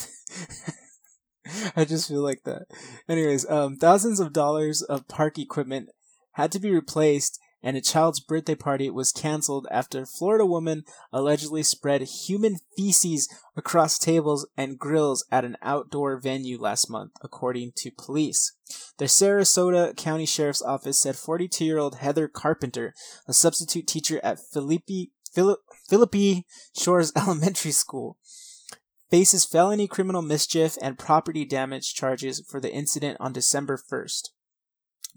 I 1.76 1.84
just 1.84 2.08
feel 2.08 2.22
like 2.22 2.42
that. 2.44 2.66
Anyways, 3.08 3.48
um, 3.48 3.76
thousands 3.76 4.20
of 4.20 4.32
dollars 4.32 4.82
of 4.82 5.08
park 5.08 5.38
equipment 5.38 5.90
had 6.32 6.52
to 6.52 6.58
be 6.58 6.70
replaced 6.70 7.38
and 7.62 7.76
a 7.76 7.80
child's 7.80 8.20
birthday 8.20 8.54
party 8.54 8.90
was 8.90 9.12
canceled 9.12 9.66
after 9.70 10.02
a 10.02 10.06
Florida 10.06 10.46
woman 10.46 10.84
allegedly 11.12 11.62
spread 11.62 12.02
human 12.02 12.56
feces 12.76 13.28
across 13.56 13.98
tables 13.98 14.46
and 14.56 14.78
grills 14.78 15.24
at 15.30 15.44
an 15.44 15.56
outdoor 15.62 16.18
venue 16.18 16.58
last 16.58 16.88
month, 16.88 17.12
according 17.22 17.72
to 17.76 17.90
police. 17.90 18.52
The 18.98 19.06
Sarasota 19.06 19.96
County 19.96 20.26
Sheriff's 20.26 20.62
Office 20.62 20.98
said 20.98 21.16
42 21.16 21.64
year 21.64 21.78
old 21.78 21.96
Heather 21.96 22.28
Carpenter, 22.28 22.94
a 23.26 23.32
substitute 23.32 23.86
teacher 23.86 24.20
at 24.22 24.38
Philippi, 24.40 25.12
Philippi 25.88 26.46
Shores 26.76 27.12
Elementary 27.16 27.72
School, 27.72 28.16
faces 29.10 29.44
felony 29.44 29.88
criminal 29.88 30.22
mischief 30.22 30.76
and 30.80 30.98
property 30.98 31.44
damage 31.44 31.94
charges 31.94 32.44
for 32.48 32.60
the 32.60 32.72
incident 32.72 33.16
on 33.20 33.32
December 33.32 33.76
1st. 33.76 34.28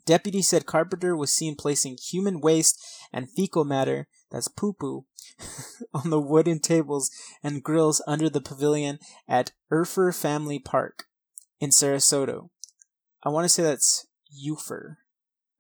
Deputy 0.06 0.42
said 0.42 0.66
Carpenter 0.66 1.16
was 1.16 1.32
seen 1.32 1.56
placing 1.56 1.98
human 1.98 2.42
waste 2.42 2.80
and 3.12 3.30
fecal 3.30 3.64
matter, 3.64 4.08
that's 4.32 4.48
poo 4.48 4.74
poo, 4.74 5.06
on 5.94 6.10
the 6.10 6.20
wooden 6.20 6.60
tables 6.60 7.10
and 7.42 7.64
grills 7.64 8.02
under 8.08 8.30
the 8.30 8.42
pavilion 8.42 9.00
at 9.28 9.52
Urfer 9.72 10.14
Family 10.14 10.60
Park 10.60 11.06
in 11.60 11.70
Sarasota. 11.70 12.50
I 13.24 13.30
want 13.30 13.46
to 13.46 13.50
say 13.50 13.64
that's 13.64 14.06
Ufer. 14.46 14.98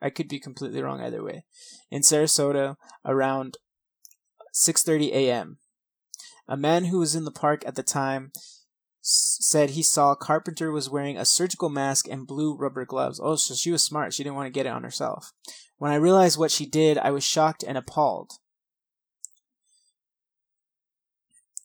I 0.01 0.09
could 0.09 0.27
be 0.27 0.39
completely 0.39 0.81
wrong 0.81 0.99
either 0.99 1.23
way. 1.23 1.45
In 1.89 2.01
Sarasota 2.01 2.75
around 3.05 3.57
6:30 4.53 5.11
a.m. 5.13 5.59
A 6.47 6.57
man 6.57 6.85
who 6.85 6.99
was 6.99 7.15
in 7.15 7.23
the 7.23 7.31
park 7.31 7.63
at 7.65 7.75
the 7.75 7.83
time 7.83 8.33
said 9.05 9.71
he 9.71 9.83
saw 9.83 10.15
Carpenter 10.15 10.71
was 10.71 10.89
wearing 10.89 11.17
a 11.17 11.25
surgical 11.25 11.69
mask 11.69 12.07
and 12.09 12.25
blue 12.25 12.55
rubber 12.55 12.85
gloves. 12.85 13.19
Oh, 13.21 13.35
so 13.35 13.53
she 13.53 13.69
was 13.69 13.83
smart. 13.83 14.13
She 14.13 14.23
didn't 14.23 14.37
want 14.37 14.47
to 14.47 14.57
get 14.57 14.65
it 14.65 14.69
on 14.69 14.83
herself. 14.83 15.33
When 15.77 15.91
I 15.91 15.95
realized 15.95 16.39
what 16.39 16.51
she 16.51 16.65
did, 16.65 16.97
I 16.97 17.11
was 17.11 17.23
shocked 17.23 17.63
and 17.67 17.77
appalled. 17.77 18.39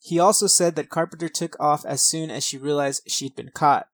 He 0.01 0.19
also 0.19 0.49
said 0.49 0.75
that 0.75 0.89
Carpenter 0.89 1.29
took 1.29 1.55
off 1.61 1.85
as 1.85 2.03
soon 2.03 2.31
as 2.31 2.45
she 2.45 2.59
realized 2.59 3.03
she'd 3.07 3.37
been 3.37 3.51
caught. 3.55 3.87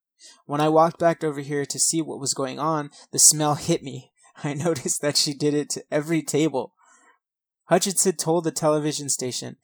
When 0.46 0.60
I 0.60 0.70
walked 0.70 0.98
back 0.98 1.22
over 1.22 1.40
here 1.40 1.66
to 1.66 1.78
see 1.78 2.00
what 2.00 2.20
was 2.20 2.32
going 2.32 2.58
on, 2.58 2.90
the 3.12 3.18
smell 3.18 3.56
hit 3.56 3.82
me. 3.82 4.12
I 4.44 4.54
noticed 4.54 5.02
that 5.02 5.18
she 5.18 5.34
did 5.34 5.52
it 5.52 5.68
to 5.70 5.84
every 5.90 6.22
table. 6.22 6.72
Hutchinson 7.64 8.16
told 8.16 8.44
the 8.44 8.52
television 8.52 9.08
station, 9.08 9.56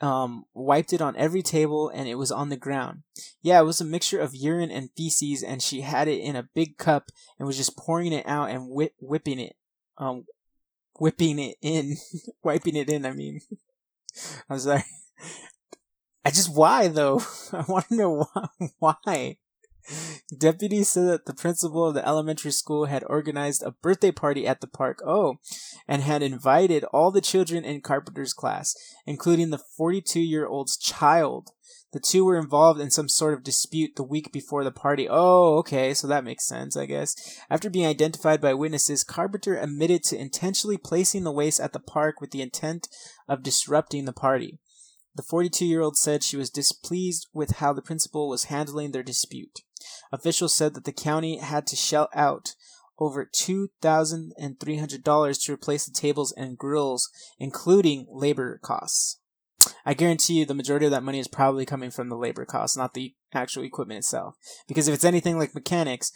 um, 0.00 0.44
wiped 0.54 0.92
it 0.92 1.00
on 1.00 1.16
every 1.16 1.42
table 1.42 1.88
and 1.88 2.08
it 2.08 2.16
was 2.16 2.30
on 2.30 2.48
the 2.48 2.56
ground. 2.56 3.02
Yeah, 3.42 3.60
it 3.60 3.64
was 3.64 3.80
a 3.80 3.84
mixture 3.84 4.20
of 4.20 4.34
urine 4.34 4.70
and 4.70 4.90
feces, 4.96 5.42
and 5.42 5.62
she 5.62 5.80
had 5.80 6.08
it 6.08 6.20
in 6.20 6.36
a 6.36 6.48
big 6.54 6.76
cup 6.76 7.10
and 7.38 7.46
was 7.46 7.56
just 7.56 7.76
pouring 7.76 8.12
it 8.12 8.26
out 8.26 8.50
and 8.50 8.68
whip, 8.68 8.92
whipping 9.00 9.38
it, 9.38 9.56
um, 9.98 10.26
whipping 10.98 11.38
it 11.38 11.56
in, 11.62 11.96
wiping 12.42 12.76
it 12.76 12.90
in. 12.90 13.06
I 13.06 13.12
mean, 13.12 13.40
I'm 14.50 14.58
sorry. 14.58 14.84
I 16.24 16.30
just 16.30 16.54
why 16.54 16.88
though? 16.88 17.22
I 17.52 17.64
want 17.68 17.88
to 17.88 17.94
know 17.94 18.26
why. 18.32 18.68
Why? 18.78 19.36
Deputies 20.36 20.88
said 20.88 21.06
that 21.08 21.26
the 21.26 21.34
principal 21.34 21.86
of 21.86 21.94
the 21.94 22.06
elementary 22.06 22.50
school 22.50 22.86
had 22.86 23.04
organized 23.08 23.62
a 23.62 23.70
birthday 23.70 24.10
party 24.10 24.46
at 24.46 24.60
the 24.60 24.66
park. 24.66 25.00
Oh, 25.06 25.36
and 25.86 26.02
had 26.02 26.22
invited 26.22 26.84
all 26.84 27.10
the 27.10 27.20
children 27.20 27.64
in 27.64 27.80
Carpenter's 27.80 28.32
class, 28.32 28.76
including 29.06 29.50
the 29.50 29.62
42 29.76 30.20
year 30.20 30.46
old's 30.46 30.76
child. 30.76 31.50
The 31.92 32.00
two 32.00 32.24
were 32.24 32.36
involved 32.36 32.80
in 32.80 32.90
some 32.90 33.08
sort 33.08 33.32
of 33.32 33.44
dispute 33.44 33.92
the 33.96 34.02
week 34.02 34.32
before 34.32 34.64
the 34.64 34.72
party. 34.72 35.08
Oh, 35.08 35.56
okay, 35.58 35.94
so 35.94 36.06
that 36.08 36.24
makes 36.24 36.44
sense, 36.44 36.76
I 36.76 36.84
guess. 36.84 37.40
After 37.48 37.70
being 37.70 37.86
identified 37.86 38.40
by 38.40 38.54
witnesses, 38.54 39.04
Carpenter 39.04 39.56
admitted 39.56 40.02
to 40.04 40.20
intentionally 40.20 40.76
placing 40.76 41.24
the 41.24 41.32
waste 41.32 41.60
at 41.60 41.72
the 41.72 41.80
park 41.80 42.20
with 42.20 42.32
the 42.32 42.42
intent 42.42 42.88
of 43.28 43.42
disrupting 43.42 44.04
the 44.04 44.12
party. 44.12 44.58
The 45.14 45.22
42 45.22 45.64
year 45.64 45.80
old 45.80 45.96
said 45.96 46.22
she 46.22 46.36
was 46.36 46.50
displeased 46.50 47.28
with 47.32 47.56
how 47.56 47.72
the 47.72 47.80
principal 47.80 48.28
was 48.28 48.44
handling 48.44 48.90
their 48.90 49.02
dispute. 49.02 49.62
Officials 50.12 50.54
said 50.54 50.74
that 50.74 50.84
the 50.84 50.92
county 50.92 51.38
had 51.38 51.66
to 51.68 51.76
shell 51.76 52.08
out 52.14 52.54
over 52.98 53.26
$2,300 53.26 55.44
to 55.44 55.52
replace 55.52 55.84
the 55.84 55.92
tables 55.92 56.32
and 56.32 56.56
grills, 56.56 57.10
including 57.38 58.06
labor 58.10 58.58
costs. 58.62 59.20
I 59.84 59.94
guarantee 59.94 60.34
you 60.34 60.46
the 60.46 60.54
majority 60.54 60.86
of 60.86 60.92
that 60.92 61.02
money 61.02 61.18
is 61.18 61.26
probably 61.28 61.66
coming 61.66 61.90
from 61.90 62.08
the 62.08 62.16
labor 62.16 62.44
costs, 62.44 62.76
not 62.76 62.94
the 62.94 63.14
actual 63.34 63.64
equipment 63.64 63.98
itself. 63.98 64.36
Because 64.68 64.86
if 64.88 64.94
it's 64.94 65.04
anything 65.04 65.38
like 65.38 65.54
mechanics, 65.54 66.12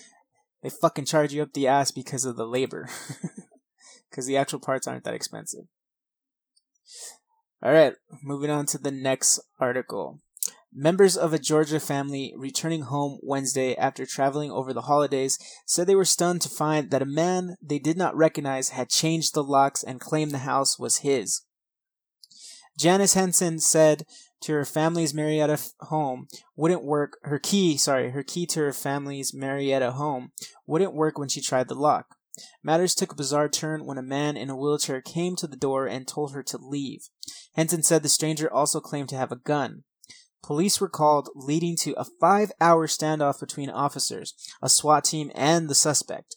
they 0.62 0.70
fucking 0.70 1.06
charge 1.06 1.32
you 1.32 1.42
up 1.42 1.52
the 1.52 1.66
ass 1.66 1.90
because 1.90 2.24
of 2.24 2.36
the 2.36 2.46
labor. 2.46 2.88
Because 4.10 4.26
the 4.26 4.36
actual 4.36 4.58
parts 4.58 4.88
aren't 4.88 5.04
that 5.04 5.14
expensive. 5.14 5.66
Alright, 7.64 7.94
moving 8.22 8.50
on 8.50 8.66
to 8.66 8.78
the 8.78 8.90
next 8.90 9.38
article. 9.60 10.20
Members 10.72 11.16
of 11.16 11.32
a 11.32 11.38
Georgia 11.38 11.80
family 11.80 12.32
returning 12.36 12.82
home 12.82 13.18
Wednesday 13.22 13.74
after 13.74 14.06
traveling 14.06 14.52
over 14.52 14.72
the 14.72 14.82
holidays 14.82 15.36
said 15.66 15.88
they 15.88 15.96
were 15.96 16.04
stunned 16.04 16.42
to 16.42 16.48
find 16.48 16.90
that 16.90 17.02
a 17.02 17.06
man 17.06 17.56
they 17.60 17.80
did 17.80 17.96
not 17.96 18.16
recognize 18.16 18.68
had 18.68 18.88
changed 18.88 19.34
the 19.34 19.42
locks 19.42 19.82
and 19.82 20.00
claimed 20.00 20.30
the 20.30 20.38
house 20.38 20.78
was 20.78 20.98
his. 20.98 21.42
Janice 22.78 23.14
Henson 23.14 23.58
said 23.58 24.06
to 24.42 24.52
her 24.52 24.64
family's 24.64 25.12
Marietta 25.12 25.58
home 25.80 26.28
wouldn't 26.54 26.84
work. 26.84 27.18
Her 27.24 27.40
key, 27.40 27.76
sorry, 27.76 28.10
her 28.10 28.22
key 28.22 28.46
to 28.46 28.60
her 28.60 28.72
family's 28.72 29.34
Marietta 29.34 29.92
home 29.92 30.30
wouldn't 30.66 30.94
work 30.94 31.18
when 31.18 31.28
she 31.28 31.40
tried 31.40 31.68
the 31.68 31.74
lock. 31.74 32.16
Matters 32.62 32.94
took 32.94 33.12
a 33.12 33.16
bizarre 33.16 33.48
turn 33.48 33.84
when 33.84 33.98
a 33.98 34.02
man 34.02 34.36
in 34.36 34.48
a 34.48 34.56
wheelchair 34.56 35.00
came 35.02 35.34
to 35.36 35.48
the 35.48 35.56
door 35.56 35.86
and 35.86 36.06
told 36.06 36.32
her 36.32 36.44
to 36.44 36.58
leave. 36.58 37.08
Henson 37.54 37.82
said 37.82 38.04
the 38.04 38.08
stranger 38.08 38.50
also 38.50 38.80
claimed 38.80 39.08
to 39.08 39.16
have 39.16 39.32
a 39.32 39.36
gun. 39.36 39.82
Police 40.42 40.80
were 40.80 40.88
called, 40.88 41.28
leading 41.34 41.76
to 41.76 41.92
a 41.98 42.04
five 42.04 42.50
hour 42.60 42.86
standoff 42.86 43.40
between 43.40 43.70
officers, 43.70 44.34
a 44.62 44.68
SWAT 44.68 45.04
team, 45.04 45.30
and 45.34 45.68
the 45.68 45.74
suspect. 45.74 46.36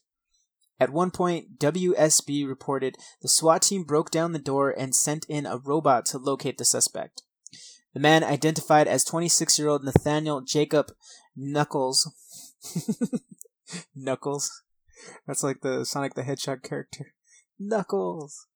At 0.80 0.92
one 0.92 1.12
point, 1.12 1.60
WSB 1.60 2.48
reported 2.48 2.98
the 3.22 3.30
SWAT 3.30 3.62
team 3.62 3.84
broke 3.84 4.12
down 4.12 4.34
the 4.34 4.40
door 4.40 4.72
and 4.72 4.94
sent 4.94 5.26
in 5.30 5.46
a 5.46 5.58
robot 5.58 6.06
to 6.08 6.18
locate 6.18 6.58
the 6.58 6.66
suspect. 6.66 7.22
The 7.94 8.00
man, 8.00 8.24
identified 8.24 8.88
as 8.88 9.04
26 9.04 9.58
year 9.60 9.70
old 9.70 9.84
Nathaniel 9.84 10.42
Jacob 10.42 10.92
Knuckles. 11.36 12.12
Knuckles. 13.96 14.64
That's 15.28 15.44
like 15.44 15.62
the 15.62 15.86
Sonic 15.86 16.16
the 16.16 16.24
Hedgehog 16.24 16.64
character. 16.64 17.14
Knuckles 17.60 18.48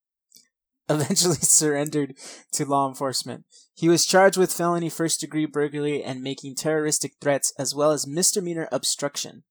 eventually 0.90 1.36
surrendered 1.42 2.16
to 2.54 2.66
law 2.66 2.88
enforcement. 2.88 3.46
He 3.74 3.90
was 3.90 4.06
charged 4.06 4.38
with 4.38 4.54
felony 4.54 4.90
first 4.90 5.20
degree 5.20 5.46
burglary 5.46 6.04
and 6.04 6.22
making 6.22 6.56
terroristic 6.56 7.14
threats 7.22 7.54
as 7.60 7.76
well 7.76 7.92
as 7.92 8.08
misdemeanor 8.08 8.68
obstruction. 8.72 9.44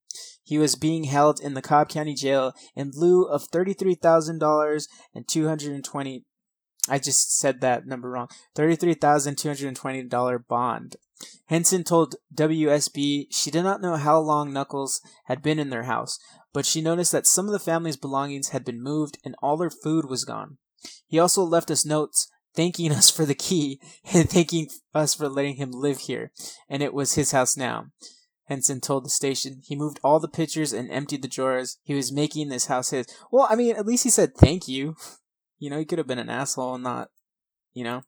He 0.43 0.59
was 0.59 0.76
being 0.76 1.05
held 1.05 1.40
in 1.40 1.55
the 1.55 1.62
Cobb 1.62 1.88
County 1.88 2.14
Jail 2.14 2.52
in 2.75 2.93
lieu 2.95 3.25
of 3.25 3.50
$33,000 3.50 4.88
and 5.14 5.28
220 5.28 6.25
I 6.88 6.99
just 6.99 7.37
said 7.37 7.61
that 7.61 7.87
number 7.87 8.11
wrong. 8.11 8.28
$33,220 8.57 10.47
bond. 10.47 10.97
Henson 11.47 11.83
told 11.83 12.16
WSB 12.35 13.26
she 13.31 13.50
did 13.50 13.62
not 13.62 13.81
know 13.81 13.97
how 13.97 14.19
long 14.19 14.52
Knuckles 14.52 15.00
had 15.25 15.43
been 15.43 15.59
in 15.59 15.71
their 15.71 15.85
house, 15.85 16.19
but 16.52 16.66
she 16.66 16.81
noticed 16.81 17.12
that 17.12 17.26
some 17.26 17.47
of 17.47 17.52
the 17.52 17.59
family's 17.59 17.97
belongings 17.97 18.50
had 18.50 18.64
been 18.64 18.83
moved 18.83 19.19
and 19.25 19.35
all 19.43 19.57
their 19.57 19.71
food 19.71 20.09
was 20.09 20.25
gone. 20.25 20.59
He 21.06 21.18
also 21.18 21.42
left 21.42 21.71
us 21.71 21.87
notes 21.87 22.28
thanking 22.56 22.90
us 22.90 23.11
for 23.11 23.25
the 23.25 23.35
key 23.35 23.80
and 24.12 24.28
thanking 24.28 24.68
us 24.95 25.14
for 25.14 25.28
letting 25.28 25.56
him 25.56 25.71
live 25.71 26.00
here, 26.00 26.33
and 26.68 26.83
it 26.83 26.95
was 26.95 27.14
his 27.14 27.33
house 27.33 27.56
now. 27.56 27.87
Henson 28.49 28.80
told 28.80 29.04
the 29.04 29.11
station. 29.11 29.61
He 29.64 29.75
moved 29.75 29.99
all 30.02 30.21
the 30.21 30.28
pictures 30.28 30.73
and 30.73 30.90
emptied 30.90 31.23
the 31.23 31.28
drawers. 31.28 31.78
He 31.83 31.95
was 31.95 32.12
making 32.12 32.49
this 32.49 32.66
house 32.66 32.90
his. 32.90 33.06
Well, 33.30 33.47
I 33.50 33.56
mean, 33.56 33.76
at 33.76 33.87
least 33.87 34.04
he 34.04 34.11
said 34.11 34.35
thank 34.35 34.66
you. 34.66 34.97
You 35.59 35.71
know, 35.71 35.78
he 35.78 35.87
could 35.87 35.97
have 35.97 36.06
been 36.06 36.18
an 36.18 36.28
asshole 36.28 36.75
and 36.75 36.85
not, 36.85 37.09
you 37.73 37.83
know. 37.83 38.02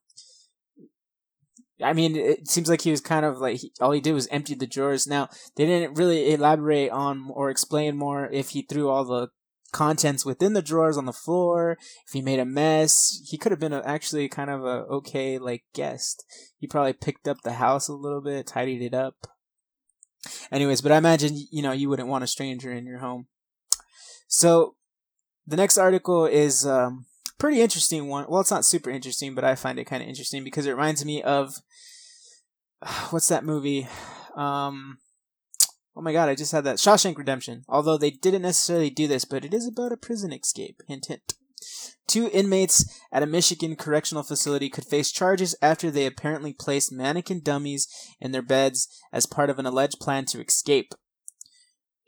I 1.81 1.93
mean, 1.93 2.15
it 2.15 2.47
seems 2.47 2.69
like 2.69 2.81
he 2.81 2.91
was 2.91 3.01
kind 3.01 3.25
of 3.25 3.39
like 3.39 3.57
he, 3.57 3.71
all 3.81 3.89
he 3.89 4.01
did 4.01 4.13
was 4.13 4.27
empty 4.27 4.53
the 4.53 4.67
drawers. 4.67 5.07
Now 5.07 5.29
they 5.55 5.65
didn't 5.65 5.97
really 5.97 6.31
elaborate 6.31 6.91
on 6.91 7.31
or 7.33 7.49
explain 7.49 7.97
more 7.97 8.29
if 8.31 8.49
he 8.49 8.61
threw 8.61 8.87
all 8.87 9.03
the 9.03 9.29
contents 9.71 10.25
within 10.25 10.53
the 10.53 10.61
drawers 10.61 10.97
on 10.97 11.05
the 11.05 11.13
floor, 11.13 11.77
if 12.07 12.13
he 12.13 12.21
made 12.21 12.39
a 12.39 12.45
mess. 12.45 13.21
He 13.29 13.37
could 13.37 13.51
have 13.51 13.59
been 13.59 13.73
a, 13.73 13.81
actually 13.85 14.27
kind 14.29 14.49
of 14.49 14.63
a 14.63 14.85
okay 14.89 15.37
like 15.37 15.63
guest. 15.73 16.23
He 16.57 16.67
probably 16.67 16.93
picked 16.93 17.27
up 17.27 17.41
the 17.41 17.53
house 17.53 17.87
a 17.87 17.93
little 17.93 18.21
bit, 18.21 18.47
tidied 18.47 18.81
it 18.81 18.93
up. 18.93 19.15
Anyways, 20.51 20.81
but 20.81 20.91
I 20.91 20.97
imagine 20.97 21.47
you 21.51 21.61
know 21.61 21.71
you 21.71 21.89
wouldn't 21.89 22.09
want 22.09 22.23
a 22.23 22.27
stranger 22.27 22.71
in 22.71 22.85
your 22.85 22.99
home. 22.99 23.27
So 24.27 24.75
the 25.47 25.57
next 25.57 25.77
article 25.77 26.25
is 26.25 26.65
um, 26.65 27.05
pretty 27.37 27.61
interesting 27.61 28.07
one. 28.07 28.25
Well, 28.29 28.41
it's 28.41 28.51
not 28.51 28.65
super 28.65 28.89
interesting, 28.89 29.33
but 29.33 29.43
I 29.43 29.55
find 29.55 29.79
it 29.79 29.85
kind 29.85 30.03
of 30.03 30.09
interesting 30.09 30.43
because 30.43 30.67
it 30.67 30.71
reminds 30.71 31.03
me 31.03 31.23
of 31.23 31.55
what's 33.09 33.27
that 33.29 33.45
movie? 33.45 33.87
Um, 34.35 34.99
oh 35.99 36.01
my 36.01 36.13
god, 36.13 36.29
I 36.29 36.35
just 36.35 36.53
had 36.53 36.63
that 36.63 36.77
Shawshank 36.77 37.17
Redemption. 37.17 37.65
Although 37.67 37.97
they 37.97 38.09
didn't 38.09 38.43
necessarily 38.43 38.89
do 38.89 39.05
this, 39.05 39.25
but 39.25 39.43
it 39.43 39.53
is 39.53 39.67
about 39.67 39.91
a 39.91 39.97
prison 39.97 40.31
escape. 40.31 40.81
Hint, 40.87 41.07
hint. 41.07 41.33
Two 42.07 42.29
inmates 42.31 42.85
at 43.11 43.21
a 43.21 43.27
Michigan 43.27 43.75
correctional 43.75 44.23
facility 44.23 44.69
could 44.69 44.85
face 44.85 45.11
charges 45.11 45.55
after 45.61 45.91
they 45.91 46.05
apparently 46.05 46.53
placed 46.53 46.89
mannequin 46.89 47.41
dummies 47.43 47.85
in 48.21 48.31
their 48.31 48.41
beds 48.41 48.87
as 49.11 49.25
part 49.25 49.49
of 49.49 49.59
an 49.59 49.65
alleged 49.65 49.99
plan 49.99 50.23
to 50.27 50.41
escape. 50.41 50.93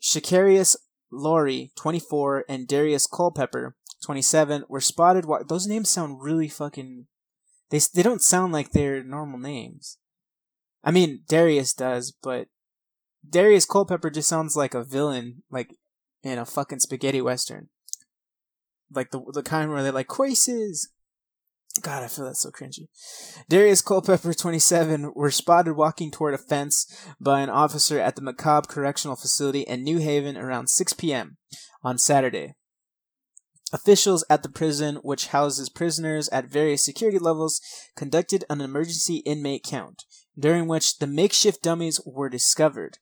Shakarius 0.01 0.77
Laurie, 1.11 1.73
24, 1.75 2.45
and 2.47 2.69
Darius 2.69 3.05
Culpepper, 3.05 3.75
27, 4.05 4.63
were 4.69 4.79
spotted. 4.79 5.25
Wa- 5.25 5.43
Those 5.43 5.67
names 5.67 5.89
sound 5.89 6.23
really 6.23 6.47
fucking. 6.47 7.07
They, 7.69 7.79
they 7.93 8.03
don't 8.03 8.21
sound 8.23 8.53
like 8.53 8.71
their 8.71 9.03
normal 9.03 9.37
names. 9.37 9.97
I 10.81 10.91
mean, 10.91 11.23
Darius 11.27 11.73
does, 11.73 12.15
but 12.23 12.47
Darius 13.27 13.65
Culpepper 13.65 14.09
just 14.09 14.29
sounds 14.29 14.55
like 14.55 14.73
a 14.73 14.83
villain, 14.83 15.43
like 15.49 15.75
in 16.23 16.37
a 16.37 16.45
fucking 16.45 16.79
spaghetti 16.79 17.21
western. 17.21 17.69
Like 18.93 19.11
the 19.11 19.21
the 19.33 19.43
kind 19.43 19.69
where 19.69 19.83
they're 19.83 19.91
like 19.91 20.07
Quaces. 20.07 20.89
God, 21.81 22.03
I 22.03 22.07
feel 22.07 22.25
that 22.25 22.35
so 22.35 22.51
cringy. 22.51 22.87
Darius 23.47 23.81
Culpepper, 23.81 24.33
27, 24.33 25.13
were 25.15 25.31
spotted 25.31 25.77
walking 25.77 26.11
toward 26.11 26.33
a 26.33 26.37
fence 26.37 26.85
by 27.19 27.39
an 27.39 27.49
officer 27.49 27.97
at 27.97 28.17
the 28.17 28.21
Macomb 28.21 28.63
Correctional 28.63 29.15
Facility 29.15 29.61
in 29.61 29.83
New 29.83 29.99
Haven 29.99 30.35
around 30.35 30.67
6 30.67 30.91
p.m. 30.93 31.37
on 31.81 31.97
Saturday. 31.97 32.55
Officials 33.71 34.25
at 34.29 34.43
the 34.43 34.49
prison, 34.49 34.97
which 34.97 35.27
houses 35.27 35.69
prisoners 35.69 36.27
at 36.29 36.51
various 36.51 36.83
security 36.83 37.17
levels, 37.17 37.61
conducted 37.95 38.43
an 38.49 38.59
emergency 38.59 39.17
inmate 39.17 39.63
count, 39.63 40.03
during 40.37 40.67
which 40.67 40.97
the 40.97 41.07
makeshift 41.07 41.63
dummies 41.63 42.01
were 42.05 42.27
discovered. 42.27 42.97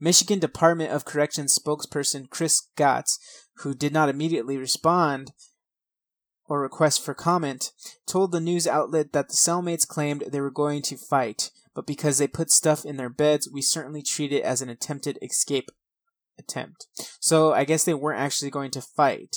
Michigan 0.00 0.38
Department 0.38 0.90
of 0.90 1.04
Corrections 1.04 1.58
spokesperson 1.58 2.28
Chris 2.28 2.62
Gautz, 2.76 3.18
who 3.58 3.74
did 3.74 3.92
not 3.92 4.08
immediately 4.08 4.56
respond 4.56 5.32
or 6.46 6.60
request 6.60 7.02
for 7.02 7.14
comment, 7.14 7.70
told 8.06 8.32
the 8.32 8.40
news 8.40 8.66
outlet 8.66 9.12
that 9.12 9.28
the 9.28 9.34
cellmates 9.34 9.88
claimed 9.88 10.24
they 10.28 10.40
were 10.40 10.50
going 10.50 10.82
to 10.82 10.96
fight, 10.96 11.50
but 11.74 11.86
because 11.86 12.18
they 12.18 12.28
put 12.28 12.50
stuff 12.50 12.84
in 12.84 12.96
their 12.96 13.08
beds, 13.08 13.48
we 13.50 13.62
certainly 13.62 14.02
treat 14.02 14.32
it 14.32 14.42
as 14.42 14.60
an 14.60 14.68
attempted 14.68 15.18
escape 15.22 15.70
attempt. 16.38 16.86
So 17.20 17.52
I 17.52 17.64
guess 17.64 17.84
they 17.84 17.94
weren't 17.94 18.20
actually 18.20 18.50
going 18.50 18.70
to 18.72 18.82
fight. 18.82 19.36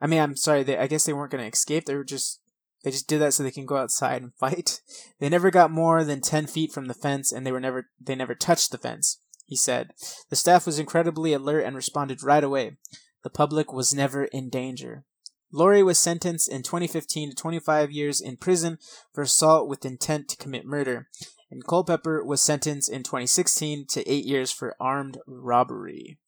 I 0.00 0.06
mean, 0.06 0.20
I'm 0.20 0.36
sorry, 0.36 0.62
they, 0.62 0.76
I 0.76 0.86
guess 0.86 1.04
they 1.04 1.12
weren't 1.12 1.32
going 1.32 1.44
to 1.44 1.50
escape. 1.50 1.86
They 1.86 1.94
were 1.94 2.04
just 2.04 2.40
they 2.82 2.90
just 2.90 3.08
did 3.08 3.20
that 3.22 3.32
so 3.32 3.42
they 3.42 3.50
can 3.50 3.66
go 3.66 3.78
outside 3.78 4.22
and 4.22 4.34
fight. 4.34 4.80
They 5.20 5.28
never 5.28 5.50
got 5.50 5.70
more 5.70 6.04
than 6.04 6.20
10 6.20 6.48
feet 6.48 6.72
from 6.72 6.86
the 6.86 6.92
fence 6.92 7.32
and 7.32 7.46
they 7.46 7.52
were 7.52 7.60
never 7.60 7.88
they 7.98 8.14
never 8.14 8.34
touched 8.34 8.72
the 8.72 8.78
fence, 8.78 9.20
he 9.46 9.56
said. 9.56 9.90
The 10.30 10.36
staff 10.36 10.66
was 10.66 10.78
incredibly 10.78 11.32
alert 11.32 11.64
and 11.64 11.76
responded 11.76 12.22
right 12.22 12.44
away. 12.44 12.76
The 13.22 13.30
public 13.30 13.72
was 13.72 13.94
never 13.94 14.24
in 14.24 14.50
danger. 14.50 15.04
Laurie 15.52 15.82
was 15.82 15.98
sentenced 15.98 16.48
in 16.48 16.62
2015 16.62 17.30
to 17.30 17.36
25 17.36 17.90
years 17.92 18.20
in 18.20 18.36
prison 18.36 18.78
for 19.12 19.22
assault 19.22 19.68
with 19.68 19.84
intent 19.84 20.28
to 20.28 20.36
commit 20.36 20.66
murder, 20.66 21.08
and 21.50 21.64
Culpepper 21.64 22.24
was 22.24 22.40
sentenced 22.40 22.90
in 22.90 23.04
2016 23.04 23.86
to 23.90 24.10
8 24.10 24.24
years 24.24 24.50
for 24.50 24.74
armed 24.80 25.18
robbery. 25.28 26.18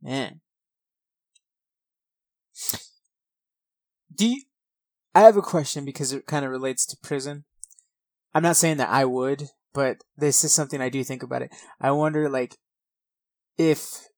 Man. 0.00 0.40
Do 4.14 4.28
you, 4.28 4.42
I 5.14 5.22
have 5.22 5.36
a 5.36 5.42
question 5.42 5.84
because 5.84 6.12
it 6.12 6.26
kind 6.26 6.44
of 6.44 6.52
relates 6.52 6.86
to 6.86 6.96
prison. 7.02 7.44
I'm 8.32 8.44
not 8.44 8.56
saying 8.56 8.76
that 8.76 8.90
I 8.90 9.04
would, 9.04 9.48
but 9.74 9.98
this 10.16 10.44
is 10.44 10.52
something 10.52 10.80
I 10.80 10.88
do 10.88 11.04
think 11.04 11.22
about 11.22 11.42
it. 11.42 11.52
I 11.80 11.90
wonder, 11.90 12.30
like, 12.30 12.56
if 13.58 14.08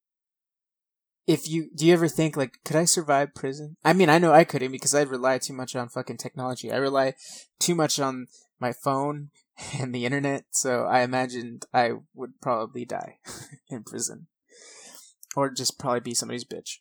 if 1.27 1.49
you 1.49 1.71
do 1.75 1.85
you 1.85 1.93
ever 1.93 2.07
think 2.07 2.37
like 2.37 2.59
could 2.65 2.77
i 2.77 2.85
survive 2.85 3.35
prison? 3.35 3.77
I 3.85 3.93
mean 3.93 4.09
i 4.09 4.19
know 4.19 4.33
i 4.33 4.45
couldn't 4.45 4.71
because 4.71 4.95
i 4.95 5.03
rely 5.03 5.39
too 5.39 5.53
much 5.53 5.75
on 5.75 5.89
fucking 5.89 6.19
technology. 6.19 6.71
I 6.71 6.77
rely 6.77 7.15
too 7.59 7.75
much 7.75 7.99
on 7.99 8.29
my 8.61 8.73
phone 8.73 9.31
and 9.79 9.95
the 9.95 10.07
internet 10.07 10.45
so 10.53 10.85
i 10.85 11.01
imagined 11.01 11.67
i 11.75 11.93
would 12.15 12.41
probably 12.41 12.85
die 12.85 13.19
in 13.69 13.83
prison. 13.83 14.29
Or 15.35 15.51
just 15.51 15.79
probably 15.79 16.01
be 16.01 16.15
somebody's 16.15 16.47
bitch 16.47 16.79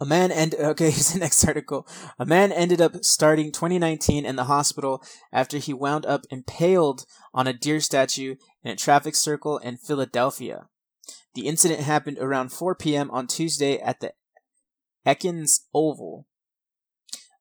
a 0.00 0.06
man 0.06 0.30
and 0.30 0.54
okay, 0.58 0.90
here's 0.90 1.12
the 1.12 1.18
next 1.18 1.44
article. 1.46 1.86
A 2.18 2.26
man 2.26 2.52
ended 2.52 2.80
up 2.80 3.04
starting 3.04 3.52
2019 3.52 4.24
in 4.24 4.36
the 4.36 4.44
hospital 4.44 5.02
after 5.32 5.58
he 5.58 5.72
wound 5.72 6.06
up 6.06 6.24
impaled 6.30 7.04
on 7.34 7.46
a 7.46 7.52
deer 7.52 7.80
statue 7.80 8.36
in 8.62 8.70
a 8.70 8.76
traffic 8.76 9.14
circle 9.14 9.58
in 9.58 9.76
Philadelphia. 9.76 10.68
The 11.34 11.46
incident 11.46 11.80
happened 11.80 12.18
around 12.18 12.52
4 12.52 12.74
p.m. 12.74 13.10
on 13.10 13.26
Tuesday 13.26 13.78
at 13.78 14.00
the 14.00 14.12
Eakins 15.06 15.60
Oval, 15.72 16.26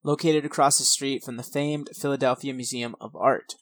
located 0.04 0.46
across 0.46 0.78
the 0.78 0.86
street 0.86 1.24
from 1.24 1.38
the 1.38 1.44
famed 1.44 1.90
Philadelphia 2.00 2.54
Museum 2.54 2.96
of 3.02 3.16
Art. 3.16 3.56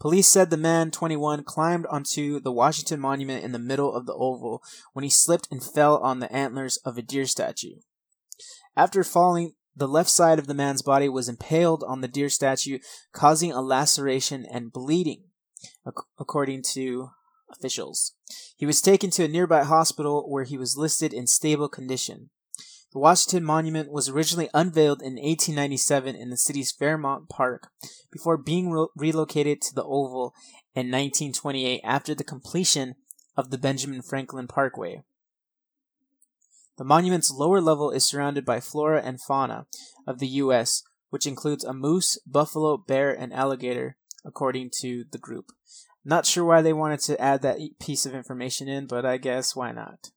Police 0.00 0.28
said 0.28 0.50
the 0.50 0.56
man, 0.56 0.90
21, 0.90 1.44
climbed 1.44 1.86
onto 1.86 2.40
the 2.40 2.52
Washington 2.52 3.00
Monument 3.00 3.44
in 3.44 3.52
the 3.52 3.58
middle 3.58 3.94
of 3.94 4.06
the 4.06 4.14
oval 4.14 4.62
when 4.92 5.02
he 5.02 5.10
slipped 5.10 5.48
and 5.50 5.62
fell 5.62 5.98
on 5.98 6.18
the 6.18 6.32
antlers 6.32 6.76
of 6.78 6.98
a 6.98 7.02
deer 7.02 7.26
statue. 7.26 7.76
After 8.76 9.04
falling, 9.04 9.52
the 9.76 9.88
left 9.88 10.10
side 10.10 10.38
of 10.38 10.46
the 10.46 10.54
man's 10.54 10.82
body 10.82 11.08
was 11.08 11.28
impaled 11.28 11.84
on 11.86 12.00
the 12.00 12.08
deer 12.08 12.28
statue, 12.28 12.78
causing 13.12 13.52
a 13.52 13.60
laceration 13.60 14.44
and 14.50 14.72
bleeding, 14.72 15.24
according 16.18 16.62
to 16.74 17.10
officials. 17.50 18.14
He 18.56 18.66
was 18.66 18.80
taken 18.80 19.10
to 19.10 19.24
a 19.24 19.28
nearby 19.28 19.64
hospital 19.64 20.30
where 20.30 20.44
he 20.44 20.58
was 20.58 20.76
listed 20.76 21.12
in 21.12 21.26
stable 21.26 21.68
condition. 21.68 22.30
The 22.94 23.00
Washington 23.00 23.42
Monument 23.42 23.90
was 23.90 24.08
originally 24.08 24.48
unveiled 24.54 25.02
in 25.02 25.14
1897 25.14 26.14
in 26.14 26.30
the 26.30 26.36
city's 26.36 26.70
Fairmount 26.70 27.28
Park 27.28 27.72
before 28.12 28.36
being 28.36 28.70
re- 28.70 28.86
relocated 28.96 29.60
to 29.62 29.74
the 29.74 29.82
Oval 29.82 30.32
in 30.76 30.92
1928 30.92 31.80
after 31.82 32.14
the 32.14 32.22
completion 32.22 32.94
of 33.36 33.50
the 33.50 33.58
Benjamin 33.58 34.00
Franklin 34.00 34.46
Parkway. 34.46 35.02
The 36.78 36.84
monument's 36.84 37.32
lower 37.32 37.60
level 37.60 37.90
is 37.90 38.04
surrounded 38.04 38.44
by 38.44 38.60
flora 38.60 39.02
and 39.02 39.20
fauna 39.20 39.66
of 40.06 40.20
the 40.20 40.28
U.S., 40.28 40.84
which 41.10 41.26
includes 41.26 41.64
a 41.64 41.74
moose, 41.74 42.16
buffalo, 42.24 42.76
bear, 42.76 43.10
and 43.10 43.32
alligator, 43.32 43.96
according 44.24 44.70
to 44.82 45.04
the 45.10 45.18
group. 45.18 45.46
Not 46.04 46.26
sure 46.26 46.44
why 46.44 46.62
they 46.62 46.72
wanted 46.72 47.00
to 47.00 47.20
add 47.20 47.42
that 47.42 47.58
piece 47.80 48.06
of 48.06 48.14
information 48.14 48.68
in, 48.68 48.86
but 48.86 49.04
I 49.04 49.16
guess 49.16 49.56
why 49.56 49.72
not? 49.72 50.10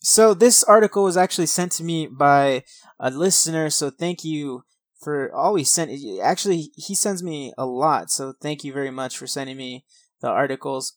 So 0.00 0.34
this 0.34 0.64
article 0.64 1.04
was 1.04 1.16
actually 1.16 1.46
sent 1.46 1.72
to 1.72 1.84
me 1.84 2.06
by 2.06 2.64
a 2.98 3.10
listener, 3.10 3.70
so 3.70 3.90
thank 3.90 4.24
you 4.24 4.64
for 5.00 5.34
always 5.34 5.70
send. 5.70 5.90
Actually, 6.22 6.70
he 6.76 6.94
sends 6.94 7.22
me 7.22 7.52
a 7.56 7.66
lot, 7.66 8.10
so 8.10 8.34
thank 8.40 8.64
you 8.64 8.72
very 8.72 8.90
much 8.90 9.16
for 9.16 9.26
sending 9.26 9.56
me 9.56 9.84
the 10.20 10.28
articles. 10.28 10.96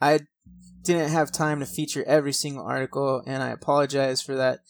I 0.00 0.20
didn't 0.82 1.10
have 1.10 1.30
time 1.30 1.60
to 1.60 1.66
feature 1.66 2.04
every 2.06 2.32
single 2.32 2.64
article, 2.64 3.22
and 3.26 3.42
I 3.42 3.50
apologize 3.50 4.20
for 4.20 4.34
that. 4.34 4.60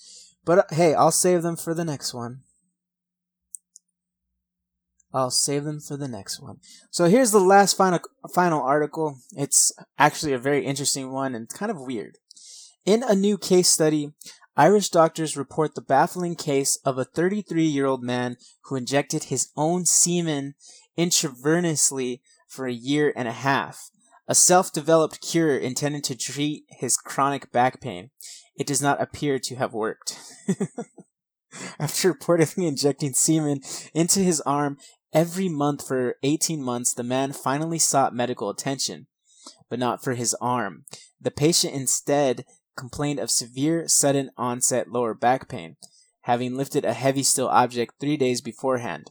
But 0.44 0.58
uh, 0.58 0.62
hey, 0.70 0.94
I'll 0.94 1.12
save 1.12 1.42
them 1.42 1.56
for 1.56 1.74
the 1.74 1.84
next 1.84 2.12
one. 2.12 2.40
I'll 5.14 5.30
save 5.30 5.64
them 5.64 5.80
for 5.80 5.96
the 5.96 6.08
next 6.08 6.40
one. 6.40 6.58
So 6.90 7.04
here's 7.04 7.32
the 7.32 7.40
last 7.40 7.76
final 7.76 8.00
final 8.34 8.62
article. 8.62 9.18
It's 9.36 9.72
actually 9.98 10.32
a 10.32 10.38
very 10.38 10.64
interesting 10.64 11.12
one 11.12 11.34
and 11.34 11.48
kind 11.48 11.70
of 11.70 11.80
weird. 11.80 12.18
In 12.84 13.02
a 13.02 13.14
new 13.14 13.38
case 13.38 13.68
study, 13.68 14.12
Irish 14.56 14.90
doctors 14.90 15.36
report 15.36 15.74
the 15.74 15.80
baffling 15.80 16.34
case 16.34 16.78
of 16.84 16.98
a 16.98 17.04
33 17.04 17.64
year 17.64 17.86
old 17.86 18.02
man 18.02 18.36
who 18.64 18.76
injected 18.76 19.24
his 19.24 19.50
own 19.56 19.86
semen 19.86 20.54
intravenously 20.98 22.20
for 22.48 22.66
a 22.66 22.72
year 22.72 23.12
and 23.16 23.28
a 23.28 23.32
half. 23.32 23.90
A 24.28 24.34
self 24.34 24.72
developed 24.72 25.20
cure 25.20 25.56
intended 25.56 26.04
to 26.04 26.16
treat 26.16 26.64
his 26.68 26.96
chronic 26.96 27.50
back 27.52 27.80
pain. 27.80 28.10
It 28.56 28.66
does 28.66 28.82
not 28.82 29.00
appear 29.00 29.38
to 29.38 29.56
have 29.56 29.72
worked. 29.72 30.18
After 31.78 32.12
reportedly 32.12 32.66
injecting 32.66 33.14
semen 33.14 33.60
into 33.94 34.20
his 34.20 34.40
arm 34.42 34.78
Every 35.12 35.50
month 35.50 35.86
for 35.86 36.16
18 36.22 36.62
months, 36.62 36.94
the 36.94 37.02
man 37.02 37.32
finally 37.32 37.78
sought 37.78 38.14
medical 38.14 38.48
attention, 38.48 39.08
but 39.68 39.78
not 39.78 40.02
for 40.02 40.14
his 40.14 40.34
arm. 40.40 40.86
The 41.20 41.30
patient 41.30 41.74
instead 41.74 42.46
complained 42.76 43.18
of 43.18 43.30
severe 43.30 43.88
sudden 43.88 44.30
onset 44.36 44.90
lower 44.90 45.14
back 45.14 45.48
pain, 45.48 45.76
having 46.22 46.56
lifted 46.56 46.84
a 46.84 46.92
heavy 46.92 47.22
steel 47.22 47.48
object 47.48 47.94
three 48.00 48.16
days 48.16 48.40
beforehand. 48.40 49.10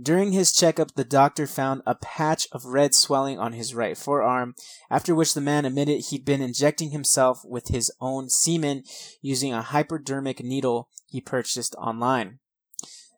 During 0.00 0.32
his 0.32 0.52
checkup, 0.52 0.94
the 0.94 1.04
doctor 1.04 1.46
found 1.46 1.82
a 1.86 1.94
patch 1.94 2.48
of 2.50 2.64
red 2.64 2.94
swelling 2.94 3.38
on 3.38 3.52
his 3.52 3.74
right 3.74 3.96
forearm, 3.96 4.56
after 4.90 5.14
which 5.14 5.34
the 5.34 5.40
man 5.40 5.64
admitted 5.64 6.06
he'd 6.06 6.24
been 6.24 6.42
injecting 6.42 6.90
himself 6.90 7.44
with 7.44 7.68
his 7.68 7.92
own 8.00 8.28
semen 8.28 8.82
using 9.22 9.52
a 9.52 9.62
hypodermic 9.62 10.42
needle 10.42 10.88
he 11.06 11.20
purchased 11.20 11.76
online. 11.76 12.40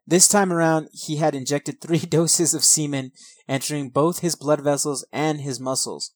This 0.07 0.29
time 0.29 0.53
around, 0.53 0.88
he 0.92 1.16
had 1.16 1.35
injected 1.35 1.81
three 1.81 1.99
doses 2.01 2.53
of 2.53 2.62
semen, 2.62 3.12
entering 3.49 3.88
both 3.88 4.18
his 4.18 4.37
blood 4.37 4.61
vessels 4.61 5.05
and 5.12 5.40
his 5.40 5.59
muscles. 5.59 6.12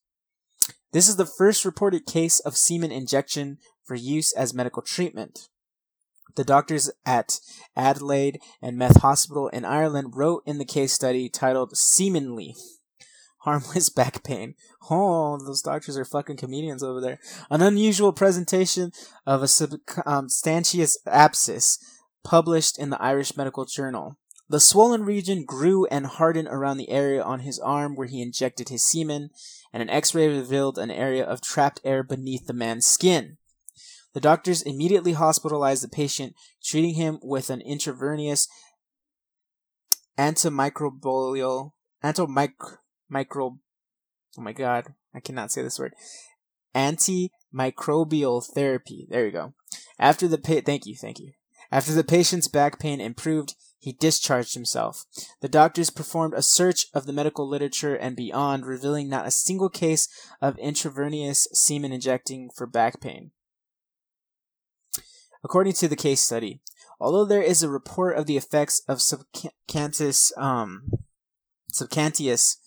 This 0.91 1.07
is 1.07 1.15
the 1.15 1.25
first 1.25 1.63
reported 1.63 2.05
case 2.05 2.39
of 2.41 2.57
semen 2.57 2.91
injection 2.91 3.57
for 3.83 3.95
use 3.95 4.33
as 4.33 4.53
medical 4.53 4.81
treatment. 4.81 5.47
The 6.35 6.43
doctors 6.43 6.91
at 7.05 7.39
Adelaide 7.75 8.39
and 8.61 8.77
Meath 8.77 9.01
Hospital 9.01 9.47
in 9.49 9.65
Ireland 9.65 10.13
wrote 10.15 10.43
in 10.45 10.57
the 10.57 10.65
case 10.65 10.93
study 10.93 11.29
titled 11.29 11.73
Semenly 11.73 12.55
Harmless 13.39 13.89
Back 13.95 14.23
Pain. 14.23 14.55
Oh, 14.89 15.37
those 15.37 15.61
doctors 15.61 15.97
are 15.97 16.05
fucking 16.05 16.37
comedians 16.37 16.83
over 16.83 17.01
there. 17.01 17.19
An 17.49 17.61
unusual 17.61 18.13
presentation 18.13 18.91
of 19.25 19.43
a 19.43 19.47
substantious 19.47 20.97
um, 21.05 21.13
abscess 21.13 21.79
published 22.23 22.77
in 22.77 22.89
the 22.89 23.01
Irish 23.01 23.35
Medical 23.35 23.65
Journal. 23.65 24.17
The 24.47 24.59
swollen 24.59 25.03
region 25.03 25.45
grew 25.45 25.85
and 25.85 26.05
hardened 26.05 26.49
around 26.49 26.77
the 26.77 26.89
area 26.89 27.23
on 27.23 27.39
his 27.39 27.57
arm 27.57 27.95
where 27.95 28.07
he 28.07 28.21
injected 28.21 28.67
his 28.67 28.83
semen, 28.83 29.29
and 29.73 29.81
an 29.81 29.89
x 29.89 30.13
ray 30.13 30.27
revealed 30.27 30.77
an 30.77 30.91
area 30.91 31.23
of 31.23 31.41
trapped 31.41 31.79
air 31.83 32.03
beneath 32.03 32.47
the 32.47 32.53
man's 32.53 32.85
skin. 32.85 33.37
The 34.13 34.19
doctors 34.19 34.61
immediately 34.61 35.13
hospitalized 35.13 35.83
the 35.83 35.87
patient, 35.87 36.35
treating 36.63 36.95
him 36.95 37.19
with 37.23 37.49
an 37.49 37.61
intravenous 37.61 38.47
antimicrobial 40.17 41.71
antimicro 42.03 43.57
oh 44.37 44.41
my 44.41 44.53
god, 44.53 44.93
I 45.13 45.19
cannot 45.19 45.51
say 45.51 45.61
this 45.61 45.79
word. 45.79 45.93
Antimicrobial 46.75 48.45
therapy. 48.45 49.07
There 49.09 49.25
you 49.25 49.31
go. 49.31 49.53
After 49.99 50.27
the 50.27 50.37
pa- 50.37 50.61
thank 50.65 50.85
you, 50.85 50.95
thank 50.95 51.19
you. 51.19 51.31
After 51.71 51.93
the 51.93 52.03
patient's 52.03 52.47
back 52.47 52.79
pain 52.79 52.99
improved, 52.99 53.55
he 53.81 53.91
discharged 53.91 54.53
himself. 54.53 55.05
The 55.41 55.49
doctors 55.49 55.89
performed 55.89 56.35
a 56.35 56.43
search 56.43 56.85
of 56.93 57.07
the 57.07 57.13
medical 57.13 57.49
literature 57.49 57.95
and 57.95 58.15
beyond, 58.15 58.67
revealing 58.67 59.09
not 59.09 59.25
a 59.25 59.31
single 59.31 59.69
case 59.69 60.07
of 60.39 60.55
intravenous 60.59 61.47
semen 61.51 61.91
injecting 61.91 62.51
for 62.55 62.67
back 62.67 63.01
pain. 63.01 63.31
According 65.43 65.73
to 65.73 65.87
the 65.87 65.95
case 65.95 66.21
study, 66.21 66.61
although 66.99 67.25
there 67.25 67.41
is 67.41 67.63
a 67.63 67.69
report 67.69 68.15
of 68.15 68.27
the 68.27 68.37
effects 68.37 68.83
of 68.87 69.01
subcutaneous, 69.01 70.31
um, 70.37 70.91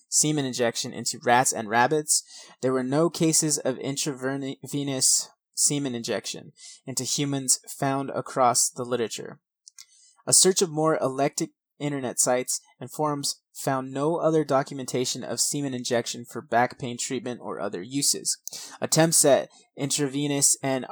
semen 0.09 0.44
injection 0.44 0.92
into 0.92 1.20
rats 1.22 1.53
and 1.53 1.68
rabbits, 1.68 2.24
there 2.61 2.72
were 2.72 2.83
no 2.83 3.09
cases 3.09 3.59
of 3.59 3.79
intravenous 3.79 5.29
semen 5.55 5.94
injection 5.94 6.50
into 6.85 7.05
humans 7.05 7.61
found 7.68 8.11
across 8.11 8.68
the 8.68 8.85
literature. 8.85 9.38
A 10.26 10.32
search 10.32 10.62
of 10.62 10.70
more 10.70 10.96
eclectic 10.96 11.50
internet 11.78 12.18
sites 12.18 12.60
and 12.80 12.90
forums 12.90 13.40
found 13.52 13.92
no 13.92 14.16
other 14.16 14.44
documentation 14.44 15.22
of 15.22 15.40
semen 15.40 15.74
injection 15.74 16.24
for 16.24 16.40
back 16.40 16.78
pain 16.78 16.96
treatment 16.98 17.40
or 17.42 17.60
other 17.60 17.82
uses. 17.82 18.38
Attempts 18.80 19.24
at 19.24 19.48
intravenous 19.76 20.56
and 20.62 20.87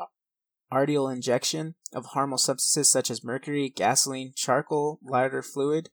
arterial 0.70 1.08
injection 1.08 1.74
of 1.92 2.06
harmful 2.06 2.38
substances 2.38 2.90
such 2.90 3.10
as 3.10 3.24
mercury, 3.24 3.68
gasoline, 3.68 4.32
charcoal, 4.34 4.98
lighter 5.02 5.42
fluid, 5.42 5.90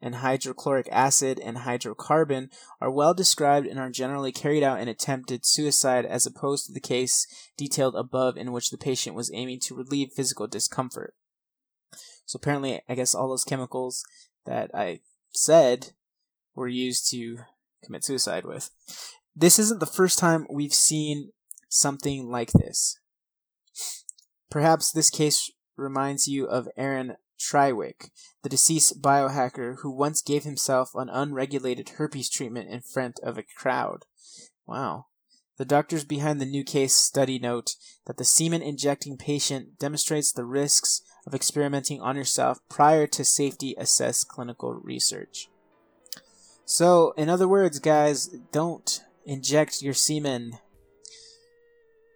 and 0.00 0.16
hydrochloric 0.16 0.88
acid 0.92 1.40
and 1.40 1.58
hydrocarbon 1.58 2.48
are 2.80 2.90
well 2.90 3.14
described 3.14 3.66
and 3.66 3.78
are 3.78 3.90
generally 3.90 4.32
carried 4.32 4.62
out 4.62 4.80
in 4.80 4.88
attempted 4.88 5.44
suicide 5.44 6.04
as 6.04 6.26
opposed 6.26 6.66
to 6.66 6.72
the 6.72 6.80
case 6.80 7.26
detailed 7.56 7.94
above 7.94 8.36
in 8.36 8.52
which 8.52 8.70
the 8.70 8.78
patient 8.78 9.16
was 9.16 9.30
aiming 9.32 9.60
to 9.60 9.74
relieve 9.74 10.12
physical 10.14 10.46
discomfort. 10.46 11.14
So 12.24 12.36
apparently, 12.36 12.80
I 12.88 12.94
guess 12.94 13.14
all 13.14 13.28
those 13.28 13.44
chemicals 13.44 14.04
that 14.44 14.70
I 14.74 15.00
said 15.30 15.92
were 16.54 16.68
used 16.68 17.10
to 17.10 17.38
commit 17.84 18.04
suicide 18.04 18.44
with. 18.44 18.70
This 19.34 19.58
isn't 19.58 19.80
the 19.80 19.86
first 19.86 20.18
time 20.18 20.46
we've 20.50 20.74
seen 20.74 21.32
something 21.68 22.28
like 22.28 22.52
this. 22.52 22.98
Perhaps 24.50 24.92
this 24.92 25.10
case 25.10 25.50
reminds 25.76 26.26
you 26.26 26.46
of 26.46 26.68
Aaron 26.76 27.16
Traywick, 27.38 28.10
the 28.42 28.48
deceased 28.48 29.02
biohacker 29.02 29.76
who 29.82 29.90
once 29.90 30.22
gave 30.22 30.44
himself 30.44 30.92
an 30.94 31.10
unregulated 31.10 31.90
herpes 31.90 32.30
treatment 32.30 32.70
in 32.70 32.80
front 32.80 33.20
of 33.22 33.36
a 33.36 33.42
crowd. 33.42 34.06
Wow. 34.66 35.06
The 35.58 35.64
doctors 35.64 36.04
behind 36.04 36.40
the 36.40 36.46
new 36.46 36.64
case 36.64 36.94
study 36.94 37.38
note 37.38 37.76
that 38.06 38.16
the 38.16 38.24
semen 38.24 38.62
injecting 38.62 39.16
patient 39.16 39.78
demonstrates 39.78 40.32
the 40.32 40.44
risks 40.44 41.02
of 41.26 41.34
experimenting 41.34 42.00
on 42.00 42.16
yourself 42.16 42.60
prior 42.68 43.06
to 43.08 43.24
safety 43.24 43.74
assessed 43.76 44.28
clinical 44.28 44.72
research. 44.74 45.48
So, 46.64 47.12
in 47.16 47.28
other 47.28 47.48
words, 47.48 47.78
guys, 47.78 48.28
don't 48.52 49.02
inject 49.24 49.82
your 49.82 49.94
semen. 49.94 50.58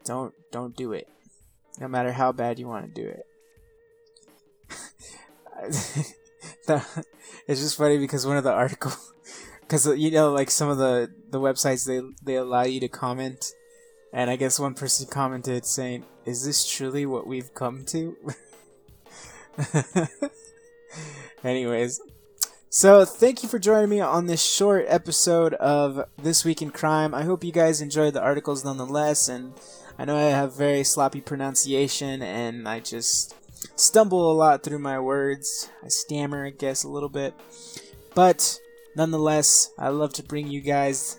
Don't 0.04 0.34
don't 0.52 0.76
do 0.76 0.92
it. 0.92 1.08
No 1.78 1.88
matter 1.88 2.12
how 2.12 2.32
bad 2.32 2.58
you 2.58 2.66
want 2.66 2.94
to 2.94 3.02
do 3.02 3.08
it. 3.08 3.26
it's 7.46 7.60
just 7.60 7.76
funny 7.76 7.98
because 7.98 8.26
one 8.26 8.36
of 8.36 8.44
the 8.44 8.52
article 8.52 8.92
because 9.60 9.86
you 9.98 10.10
know 10.10 10.32
like 10.32 10.50
some 10.50 10.68
of 10.68 10.78
the 10.78 11.10
the 11.30 11.40
websites 11.40 11.86
they 11.86 12.00
they 12.24 12.36
allow 12.36 12.62
you 12.62 12.80
to 12.80 12.88
comment 12.88 13.52
and 14.12 14.30
i 14.30 14.36
guess 14.36 14.58
one 14.58 14.72
person 14.72 15.06
commented 15.06 15.66
saying 15.66 16.04
is 16.24 16.46
this 16.46 16.66
truly 16.66 17.04
what 17.04 17.26
we've 17.26 17.52
come 17.52 17.84
to 17.84 18.16
anyways 21.44 22.00
so 22.68 23.04
thank 23.04 23.42
you 23.42 23.48
for 23.48 23.58
joining 23.58 23.90
me 23.90 24.00
on 24.00 24.26
this 24.26 24.42
short 24.42 24.84
episode 24.88 25.54
of 25.54 26.04
this 26.18 26.44
week 26.44 26.62
in 26.62 26.70
crime 26.70 27.14
i 27.14 27.22
hope 27.22 27.44
you 27.44 27.52
guys 27.52 27.80
enjoyed 27.80 28.14
the 28.14 28.22
articles 28.22 28.64
nonetheless 28.64 29.28
and 29.28 29.52
i 29.98 30.04
know 30.04 30.16
i 30.16 30.30
have 30.30 30.54
very 30.54 30.84
sloppy 30.84 31.20
pronunciation 31.20 32.22
and 32.22 32.68
i 32.68 32.78
just 32.78 33.34
stumble 33.76 34.30
a 34.30 34.34
lot 34.34 34.62
through 34.62 34.78
my 34.78 34.98
words. 34.98 35.70
I 35.84 35.88
stammer, 35.88 36.46
I 36.46 36.50
guess, 36.50 36.84
a 36.84 36.88
little 36.88 37.08
bit. 37.08 37.34
But 38.14 38.60
nonetheless, 38.96 39.70
I 39.78 39.88
love 39.88 40.12
to 40.14 40.22
bring 40.22 40.48
you 40.48 40.60
guys. 40.60 41.18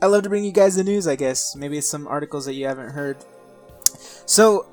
I 0.00 0.06
love 0.06 0.22
to 0.22 0.28
bring 0.28 0.44
you 0.44 0.52
guys 0.52 0.76
the 0.76 0.84
news, 0.84 1.08
I 1.08 1.16
guess. 1.16 1.56
Maybe 1.56 1.80
some 1.80 2.06
articles 2.06 2.46
that 2.46 2.54
you 2.54 2.66
haven't 2.66 2.90
heard. 2.90 3.16
So, 4.26 4.66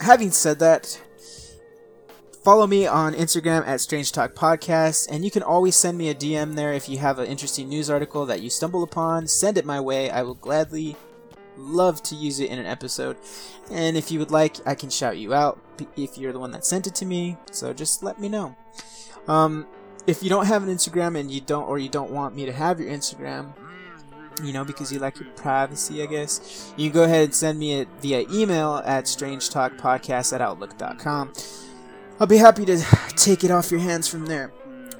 having 0.00 0.30
said 0.30 0.58
that, 0.58 1.00
follow 2.42 2.66
me 2.66 2.86
on 2.86 3.14
Instagram 3.14 3.66
at 3.66 3.80
Strange 3.80 4.10
Talk 4.10 4.34
Podcast, 4.34 5.08
and 5.10 5.24
you 5.24 5.30
can 5.30 5.42
always 5.42 5.76
send 5.76 5.96
me 5.96 6.08
a 6.08 6.14
DM 6.14 6.54
there 6.54 6.72
if 6.72 6.88
you 6.88 6.98
have 6.98 7.18
an 7.18 7.26
interesting 7.26 7.68
news 7.68 7.88
article 7.88 8.26
that 8.26 8.42
you 8.42 8.50
stumble 8.50 8.82
upon. 8.82 9.28
Send 9.28 9.56
it 9.56 9.64
my 9.64 9.80
way. 9.80 10.10
I 10.10 10.22
will 10.22 10.34
gladly 10.34 10.96
love 11.56 12.02
to 12.02 12.14
use 12.14 12.40
it 12.40 12.50
in 12.50 12.58
an 12.58 12.66
episode. 12.66 13.16
And 13.70 13.96
if 13.96 14.10
you 14.10 14.18
would 14.18 14.30
like, 14.30 14.56
I 14.66 14.74
can 14.74 14.90
shout 14.90 15.18
you 15.18 15.32
out 15.32 15.60
if 15.96 16.18
you're 16.18 16.32
the 16.32 16.40
one 16.40 16.50
that 16.50 16.66
sent 16.66 16.86
it 16.86 16.94
to 16.96 17.06
me. 17.06 17.36
So 17.52 17.72
just 17.72 18.02
let 18.02 18.20
me 18.20 18.28
know. 18.28 18.56
Um, 19.28 19.66
if 20.06 20.22
you 20.22 20.28
don't 20.28 20.46
have 20.46 20.64
an 20.64 20.68
Instagram 20.68 21.18
and 21.18 21.30
you 21.30 21.40
don't, 21.40 21.68
or 21.68 21.78
you 21.78 21.88
don't 21.88 22.10
want 22.10 22.34
me 22.34 22.44
to 22.46 22.52
have 22.52 22.80
your 22.80 22.90
Instagram, 22.90 23.52
you 24.42 24.52
know, 24.52 24.64
because 24.64 24.90
you 24.90 24.98
like 24.98 25.20
your 25.20 25.28
privacy, 25.30 26.02
I 26.02 26.06
guess, 26.06 26.72
you 26.76 26.90
can 26.90 26.94
go 26.94 27.04
ahead 27.04 27.24
and 27.24 27.34
send 27.34 27.58
me 27.58 27.74
it 27.74 27.88
via 28.00 28.24
email 28.32 28.82
at 28.84 29.04
strangetalkpodcast 29.04 30.32
at 30.32 30.40
outlook.com. 30.40 31.32
I'll 32.22 32.28
be 32.28 32.36
happy 32.36 32.64
to 32.66 32.80
take 33.16 33.42
it 33.42 33.50
off 33.50 33.72
your 33.72 33.80
hands 33.80 34.06
from 34.06 34.26
there. 34.26 34.52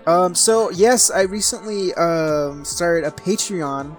Um, 0.09 0.35
so 0.35 0.71
yes, 0.71 1.09
I 1.09 1.21
recently 1.21 1.95
um, 1.95 2.65
started 2.65 3.07
a 3.07 3.13
Patreon. 3.13 3.97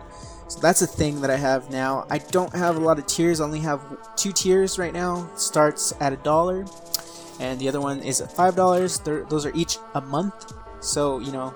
So 0.50 0.60
that's 0.60 0.82
a 0.82 0.88
thing 0.88 1.22
that 1.22 1.30
I 1.30 1.38
have 1.38 1.72
now. 1.72 2.06
I 2.10 2.18
don't 2.18 2.54
have 2.54 2.76
a 2.76 2.82
lot 2.82 3.00
of 3.00 3.08
tiers. 3.08 3.40
I 3.40 3.46
only 3.46 3.62
have 3.62 3.82
two 4.18 4.34
tiers 4.34 4.78
right 4.78 4.92
now. 4.92 5.30
Starts 5.38 5.94
at 6.02 6.12
a 6.12 6.18
dollar, 6.18 6.66
and 7.40 7.58
the 7.62 7.70
other 7.70 7.80
one 7.80 8.02
is 8.02 8.20
at 8.20 8.30
five 8.30 8.58
dollars. 8.58 9.00
Those 9.00 9.46
are 9.46 9.56
each 9.56 9.78
a 9.96 10.02
month. 10.02 10.52
So 10.82 11.20
you 11.20 11.32
know, 11.32 11.54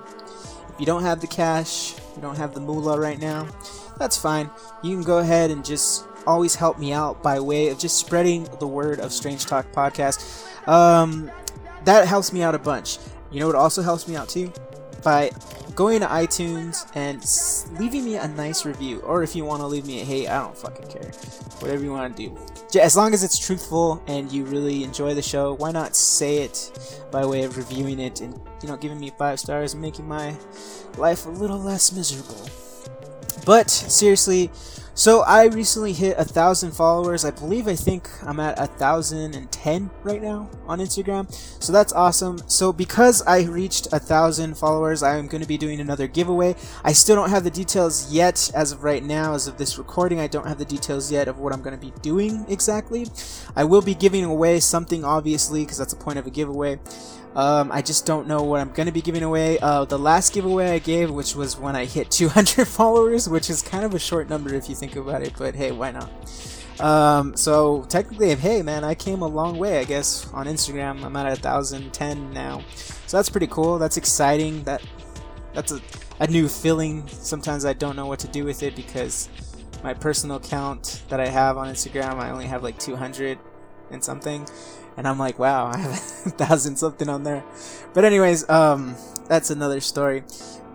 if 0.69 0.79
you 0.79 0.85
don't 0.85 1.03
have 1.03 1.19
the 1.19 1.27
cash, 1.27 1.95
you 2.15 2.21
don't 2.21 2.37
have 2.37 2.53
the 2.53 2.61
moolah 2.61 2.97
right 2.97 3.19
now, 3.19 3.45
that's 3.99 4.15
fine. 4.15 4.49
You 4.83 4.95
can 4.95 5.03
go 5.03 5.17
ahead 5.17 5.51
and 5.51 5.65
just 5.65 6.05
always 6.25 6.55
help 6.55 6.79
me 6.79 6.93
out 6.93 7.21
by 7.21 7.41
way 7.41 7.67
of 7.67 7.77
just 7.77 7.97
spreading 7.97 8.47
the 8.61 8.67
word 8.67 9.01
of 9.01 9.11
Strange 9.11 9.45
Talk 9.45 9.69
Podcast. 9.73 10.45
Um, 10.65 11.29
that 11.87 12.05
helps 12.05 12.33
me 12.33 12.43
out 12.43 12.53
a 12.53 12.59
bunch. 12.59 12.97
You 13.31 13.39
know 13.39 13.47
what 13.47 13.55
also 13.55 13.81
helps 13.81 14.09
me 14.09 14.17
out 14.17 14.27
too? 14.27 14.51
By 15.03 15.31
going 15.73 16.01
to 16.01 16.07
iTunes 16.07 16.85
and 16.95 17.23
leaving 17.79 18.03
me 18.03 18.17
a 18.17 18.27
nice 18.27 18.65
review. 18.65 18.99
Or 18.99 19.23
if 19.23 19.37
you 19.37 19.45
want 19.45 19.61
to 19.61 19.67
leave 19.67 19.85
me 19.85 20.01
a 20.01 20.03
hate, 20.03 20.27
I 20.27 20.41
don't 20.41 20.57
fucking 20.57 20.87
care. 20.87 21.11
Whatever 21.59 21.83
you 21.85 21.93
want 21.93 22.17
to 22.17 22.29
do. 22.29 22.37
As 22.77 22.97
long 22.97 23.13
as 23.13 23.23
it's 23.23 23.39
truthful 23.39 24.03
and 24.07 24.29
you 24.29 24.43
really 24.43 24.83
enjoy 24.83 25.13
the 25.13 25.21
show, 25.21 25.53
why 25.53 25.71
not 25.71 25.95
say 25.95 26.39
it 26.39 27.07
by 27.09 27.25
way 27.25 27.43
of 27.43 27.55
reviewing 27.55 27.99
it 27.99 28.19
and, 28.19 28.37
you 28.61 28.67
know, 28.67 28.75
giving 28.75 28.99
me 28.99 29.13
five 29.17 29.39
stars 29.39 29.71
and 29.71 29.81
making 29.81 30.05
my 30.05 30.35
life 30.97 31.25
a 31.25 31.29
little 31.29 31.59
less 31.59 31.93
miserable. 31.93 32.49
But 33.45 33.69
seriously, 33.69 34.51
so 34.97 35.21
I 35.21 35.45
recently 35.45 35.93
hit 35.93 36.17
a 36.17 36.25
thousand 36.25 36.71
followers. 36.71 37.23
I 37.23 37.29
believe 37.29 37.67
I 37.67 37.75
think 37.75 38.09
I'm 38.23 38.39
at 38.39 38.57
a 38.57 38.65
thousand 38.65 39.35
and 39.35 39.51
ten 39.51 39.91
right 40.01 40.19
now 40.19 40.49
on 40.65 40.79
Instagram. 40.79 41.31
So 41.63 41.71
that's 41.71 41.93
awesome. 41.93 42.39
So 42.47 42.73
because 42.73 43.21
I 43.27 43.43
reached 43.43 43.93
a 43.93 43.99
thousand 43.99 44.57
followers, 44.57 45.03
I 45.03 45.17
am 45.17 45.27
going 45.27 45.43
to 45.43 45.47
be 45.47 45.55
doing 45.55 45.79
another 45.79 46.07
giveaway. 46.07 46.55
I 46.83 46.93
still 46.93 47.15
don't 47.15 47.29
have 47.29 47.43
the 47.43 47.51
details 47.51 48.11
yet 48.11 48.49
as 48.55 48.71
of 48.71 48.83
right 48.83 49.03
now, 49.03 49.35
as 49.35 49.45
of 49.47 49.59
this 49.59 49.77
recording. 49.77 50.19
I 50.19 50.25
don't 50.25 50.47
have 50.47 50.57
the 50.57 50.65
details 50.65 51.11
yet 51.11 51.27
of 51.27 51.37
what 51.37 51.53
I'm 51.53 51.61
going 51.61 51.77
to 51.77 51.85
be 51.85 51.93
doing 52.01 52.43
exactly. 52.49 53.05
I 53.55 53.65
will 53.65 53.83
be 53.83 53.93
giving 53.93 54.23
away 54.23 54.59
something 54.59 55.05
obviously 55.05 55.61
because 55.63 55.77
that's 55.77 55.93
the 55.93 56.03
point 56.03 56.17
of 56.17 56.25
a 56.25 56.31
giveaway. 56.31 56.79
Um, 57.37 57.71
I 57.71 57.83
just 57.83 58.07
don't 58.07 58.27
know 58.27 58.41
what 58.41 58.59
I'm 58.59 58.71
going 58.71 58.87
to 58.87 58.91
be 58.91 59.01
giving 59.01 59.21
away. 59.21 59.59
Uh, 59.59 59.85
the 59.85 59.99
last 59.99 60.33
giveaway 60.33 60.71
I 60.71 60.79
gave, 60.79 61.11
which 61.11 61.35
was 61.35 61.55
when 61.55 61.75
I 61.75 61.85
hit 61.85 62.09
200 62.19 62.67
followers, 62.67 63.29
which 63.29 63.51
is 63.51 63.61
kind 63.61 63.85
of 63.85 63.93
a 63.93 63.99
short 63.99 64.27
number 64.27 64.53
if 64.55 64.67
you 64.67 64.73
think 64.73 64.95
about 64.95 65.21
it, 65.21 65.33
but 65.37 65.55
hey, 65.55 65.71
why 65.71 65.91
not? 65.91 66.09
Um, 66.79 67.35
so 67.35 67.83
technically, 67.89 68.33
hey 68.35 68.61
man, 68.63 68.83
I 68.83 68.95
came 68.95 69.21
a 69.21 69.27
long 69.27 69.57
way, 69.57 69.79
I 69.79 69.83
guess, 69.83 70.31
on 70.33 70.47
Instagram. 70.47 71.03
I'm 71.03 71.15
at 71.15 71.37
thousand 71.39 71.93
ten 71.93 72.31
now, 72.33 72.63
so 72.75 73.17
that's 73.17 73.29
pretty 73.29 73.47
cool. 73.47 73.79
That's 73.79 73.97
exciting. 73.97 74.63
That 74.63 74.83
that's 75.53 75.71
a, 75.71 75.81
a 76.19 76.27
new 76.27 76.47
feeling. 76.47 77.07
Sometimes 77.07 77.65
I 77.65 77.73
don't 77.73 77.95
know 77.95 78.05
what 78.05 78.19
to 78.19 78.27
do 78.27 78.45
with 78.45 78.61
it 78.61 78.75
because 78.75 79.27
my 79.83 79.93
personal 79.93 80.37
account 80.37 81.01
that 81.09 81.19
I 81.19 81.27
have 81.27 81.57
on 81.57 81.67
Instagram, 81.67 82.15
I 82.15 82.29
only 82.29 82.45
have 82.45 82.61
like 82.61 82.77
200 82.77 83.39
and 83.91 84.03
something, 84.03 84.47
and 84.97 85.07
I'm 85.07 85.19
like, 85.19 85.39
wow, 85.39 85.67
I 85.73 85.77
have 85.77 85.91
a 85.91 86.29
thousand 86.31 86.77
something 86.77 87.09
on 87.09 87.23
there. 87.23 87.43
But 87.93 88.05
anyways, 88.05 88.49
um, 88.49 88.95
that's 89.27 89.49
another 89.49 89.79
story. 89.79 90.23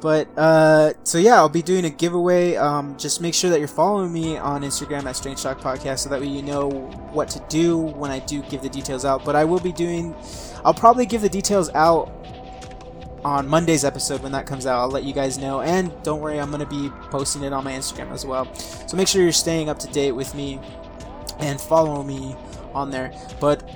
But 0.03 0.27
uh, 0.37 0.95
so 1.05 1.19
yeah, 1.19 1.37
I'll 1.37 1.49
be 1.49 1.63
doing 1.63 1.85
a 1.85 1.91
giveaway. 1.91 2.57
Um, 2.57 2.97
just 2.99 3.21
make 3.21 3.35
sure 3.35 3.51
that 3.51 3.61
you're 3.61 3.69
following 3.69 4.13
me 4.13 4.37
on 4.37 4.63
Instagram 4.63 5.05
at 5.05 5.15
Strange 5.15 5.41
Talk 5.41 5.61
Podcast, 5.61 6.01
so 6.01 6.11
that 6.11 6.21
way 6.21 6.27
you 6.27 6.43
know 6.43 6.71
what 7.13 7.29
to 7.31 7.43
do 7.49 7.79
when 7.79 8.11
I 8.11 8.19
do 8.19 8.43
give 8.43 8.63
the 8.63 8.69
details 8.69 9.05
out. 9.05 9.25
But 9.25 9.37
I 9.37 9.45
will 9.45 9.61
be 9.61 9.71
doing, 9.71 10.13
I'll 10.65 10.75
probably 10.75 11.07
give 11.07 11.23
the 11.23 11.29
details 11.29 11.71
out 11.75 12.11
on 13.25 13.47
Monday's 13.47 13.85
episode 13.85 14.23
when 14.25 14.33
that 14.33 14.45
comes 14.45 14.67
out. 14.67 14.81
I'll 14.81 14.91
let 14.91 15.05
you 15.05 15.13
guys 15.13 15.39
know. 15.39 15.61
And 15.61 15.93
don't 16.03 16.21
worry, 16.21 16.41
I'm 16.41 16.51
gonna 16.51 16.67
be 16.67 16.91
posting 17.13 17.45
it 17.45 17.53
on 17.53 17.63
my 17.63 17.73
Instagram 17.73 18.11
as 18.11 18.27
well. 18.27 18.53
So 18.57 18.97
make 18.97 19.07
sure 19.07 19.23
you're 19.23 19.31
staying 19.31 19.69
up 19.69 19.79
to 19.79 19.87
date 19.89 20.13
with 20.13 20.35
me 20.35 20.59
and 21.39 21.61
follow 21.61 22.03
me 22.03 22.35
on 22.75 22.91
there. 22.91 23.13
But 23.41 23.69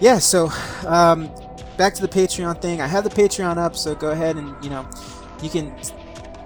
yeah, 0.00 0.18
so 0.18 0.50
um, 0.86 1.30
back 1.76 1.94
to 1.94 2.02
the 2.02 2.08
Patreon 2.08 2.60
thing. 2.60 2.80
I 2.80 2.86
have 2.86 3.04
the 3.04 3.10
Patreon 3.10 3.58
up, 3.58 3.76
so 3.76 3.94
go 3.94 4.10
ahead 4.10 4.36
and 4.36 4.54
you 4.62 4.70
know 4.70 4.88
you 5.42 5.50
can 5.50 5.74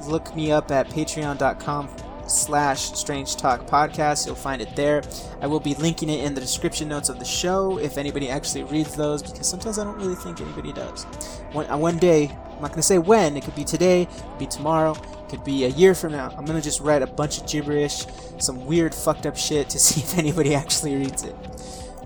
look 0.07 0.35
me 0.35 0.51
up 0.51 0.71
at 0.71 0.89
patreon.com 0.89 1.89
slash 2.31 2.93
strange 2.93 3.37
talk 3.37 3.67
podcast. 3.67 4.27
You'll 4.27 4.35
find 4.35 4.63
it 4.63 4.75
there. 4.77 5.03
I 5.41 5.47
will 5.47 5.61
be 5.61 5.75
linking 5.75 6.09
it 6.09 6.25
in 6.25 6.35
the 6.35 6.41
description 6.41 6.89
notes 6.89 7.09
of 7.09 7.19
the 7.19 7.25
show 7.25 7.79
if 7.79 7.99
anybody 7.99 8.29
actually 8.29 8.65
reads 8.65 8.95
those 8.95 9.23
because 9.23 9.49
sometimes 9.49 9.79
i 9.79 9.85
don't 9.85 9.97
really 9.97 10.15
think 10.15 10.41
anybody 10.41 10.73
does. 10.73 11.05
One, 11.53 11.69
uh, 11.71 11.77
one 11.77 11.99
day 11.99 12.29
i'm 12.29 12.63
not 12.63 12.71
going 12.71 12.75
to 12.75 12.83
say 12.83 12.99
when 12.99 13.37
it 13.37 13.45
could 13.45 13.55
be 13.55 13.65
today 13.65 14.07
could 14.07 14.39
be 14.39 14.47
tomorrow 14.47 14.95
could 15.29 15.45
be 15.45 15.65
a 15.65 15.69
year 15.69 15.95
from 15.95 16.13
now. 16.13 16.35
I'm 16.37 16.45
going 16.45 16.59
to 16.59 16.65
just 16.65 16.81
write 16.81 17.03
a 17.03 17.07
bunch 17.07 17.41
of 17.41 17.47
gibberish 17.47 18.05
some 18.39 18.67
weird 18.67 18.95
fucked 18.95 19.27
up 19.27 19.37
shit 19.37 19.71
to 19.71 19.79
see 19.87 20.01
if 20.01 20.19
anybody 20.19 20.55
actually 20.55 20.97
reads 20.97 21.25
it. 21.25 21.37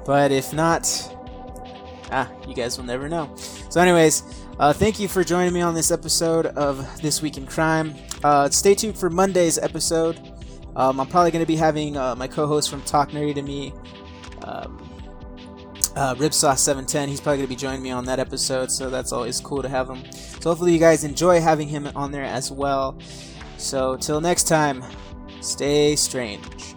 But 0.05 0.31
if 0.31 0.53
not 0.53 1.14
ah, 2.11 2.31
you 2.47 2.55
guys 2.55 2.79
will 2.79 2.85
never 2.85 3.09
know. 3.09 3.35
So, 3.71 3.81
anyways, 3.81 4.23
uh, 4.59 4.73
thank 4.73 5.01
you 5.01 5.09
for 5.09 5.25
joining 5.25 5.53
me 5.53 5.61
on 5.61 5.75
this 5.75 5.91
episode 5.91 6.47
of 6.47 7.01
This 7.03 7.23
Week 7.23 7.37
in 7.37 7.47
Crime. 7.47 7.95
Uh, 8.23 8.49
stay 8.49 8.75
tuned 8.75 8.97
for 8.97 9.11
Monday's 9.11 9.59
episode. 9.59 10.19
Um, 10.77 11.01
I'm 11.01 11.07
probably 11.07 11.31
going 11.31 11.45
to 11.45 11.47
be 11.47 11.57
having 11.57 11.97
uh, 11.97 12.15
my 12.17 12.27
co-host 12.27 12.71
from 12.71 12.83
Talk 12.83 13.11
Nerdy 13.11 13.35
to 13.35 13.43
Me, 13.43 13.73
um, 14.43 14.79
uh, 15.97 16.15
Ribsauce710. 16.17 17.09
He's 17.09 17.21
probably 17.21 17.39
going 17.39 17.47
to 17.47 17.55
be 17.55 17.57
joining 17.57 17.83
me 17.83 17.91
on 17.91 18.05
that 18.07 18.19
episode, 18.19 18.71
so 18.71 18.91
that's 18.91 19.13
always 19.13 19.41
cool 19.41 19.63
to 19.63 19.69
have 19.69 19.89
him. 19.89 20.05
So 20.13 20.51
hopefully 20.51 20.73
you 20.73 20.81
guys 20.81 21.05
enjoy 21.05 21.41
having 21.41 21.69
him 21.69 21.89
on 21.95 22.11
there 22.11 22.25
as 22.25 22.51
well. 22.51 22.99
So 23.57 23.97
till 23.97 24.21
next 24.21 24.45
time, 24.45 24.85
stay 25.41 25.97
strange. 25.97 26.74